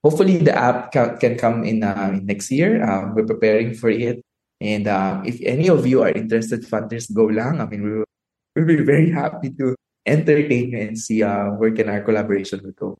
hopefully 0.02 0.42
the 0.42 0.58
app 0.58 0.90
ca- 0.90 1.22
can 1.22 1.38
come 1.38 1.62
in, 1.64 1.86
uh, 1.86 2.18
next 2.26 2.50
year. 2.50 2.82
Um, 2.82 3.14
we're 3.14 3.30
preparing 3.30 3.78
for 3.78 3.94
it. 3.94 4.26
And 4.58 4.90
um, 4.90 5.24
if 5.30 5.38
any 5.46 5.70
of 5.70 5.86
you 5.86 6.02
are 6.02 6.10
interested 6.12 6.66
funders, 6.66 7.08
go 7.14 7.30
lang. 7.30 7.62
I 7.62 7.70
mean, 7.70 7.86
we 7.86 7.92
will, 8.02 8.10
we'll 8.58 8.66
be 8.66 8.82
very 8.82 9.14
happy 9.14 9.54
to 9.62 9.78
entertain 10.10 10.74
you 10.74 10.80
and 10.82 10.98
see 10.98 11.22
uh, 11.22 11.54
where 11.56 11.72
can 11.72 11.88
our 11.88 12.02
collaboration 12.02 12.60
will 12.66 12.74
go. 12.76 12.98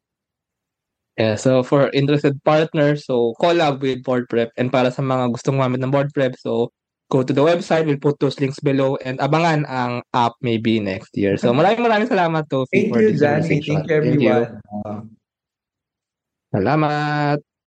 yeah 1.20 1.36
so 1.36 1.62
for 1.62 1.92
interested 1.92 2.40
partners 2.48 3.04
so 3.04 3.36
collab 3.44 3.84
with 3.84 4.02
board 4.08 4.24
prep 4.32 4.56
and 4.56 4.72
para 4.72 4.88
sa 4.90 5.04
mga 5.04 5.36
gustong 5.36 5.60
gumamit 5.60 5.84
ng 5.84 5.92
board 5.92 6.08
prep 6.16 6.34
so 6.40 6.72
go 7.10 7.26
to 7.26 7.34
the 7.34 7.42
website 7.42 7.90
we'll 7.90 7.98
put 7.98 8.22
those 8.22 8.38
links 8.38 8.62
below 8.62 8.96
and 9.02 9.18
abangan 9.18 9.66
ang 9.66 10.06
app 10.14 10.38
maybe 10.46 10.78
next 10.78 11.10
year 11.18 11.36
so 11.36 11.50
maraming 11.50 11.82
maraming 11.82 12.10
salamat 12.10 12.46
Tofi 12.46 12.88
Thank 12.88 12.94
for 12.94 13.02
you, 13.02 13.18
Johnny. 13.18 13.60
Thank 13.60 13.90
you, 13.90 13.96
everyone. 13.98 14.62
Uh, 14.70 15.02
salamat 16.54 17.42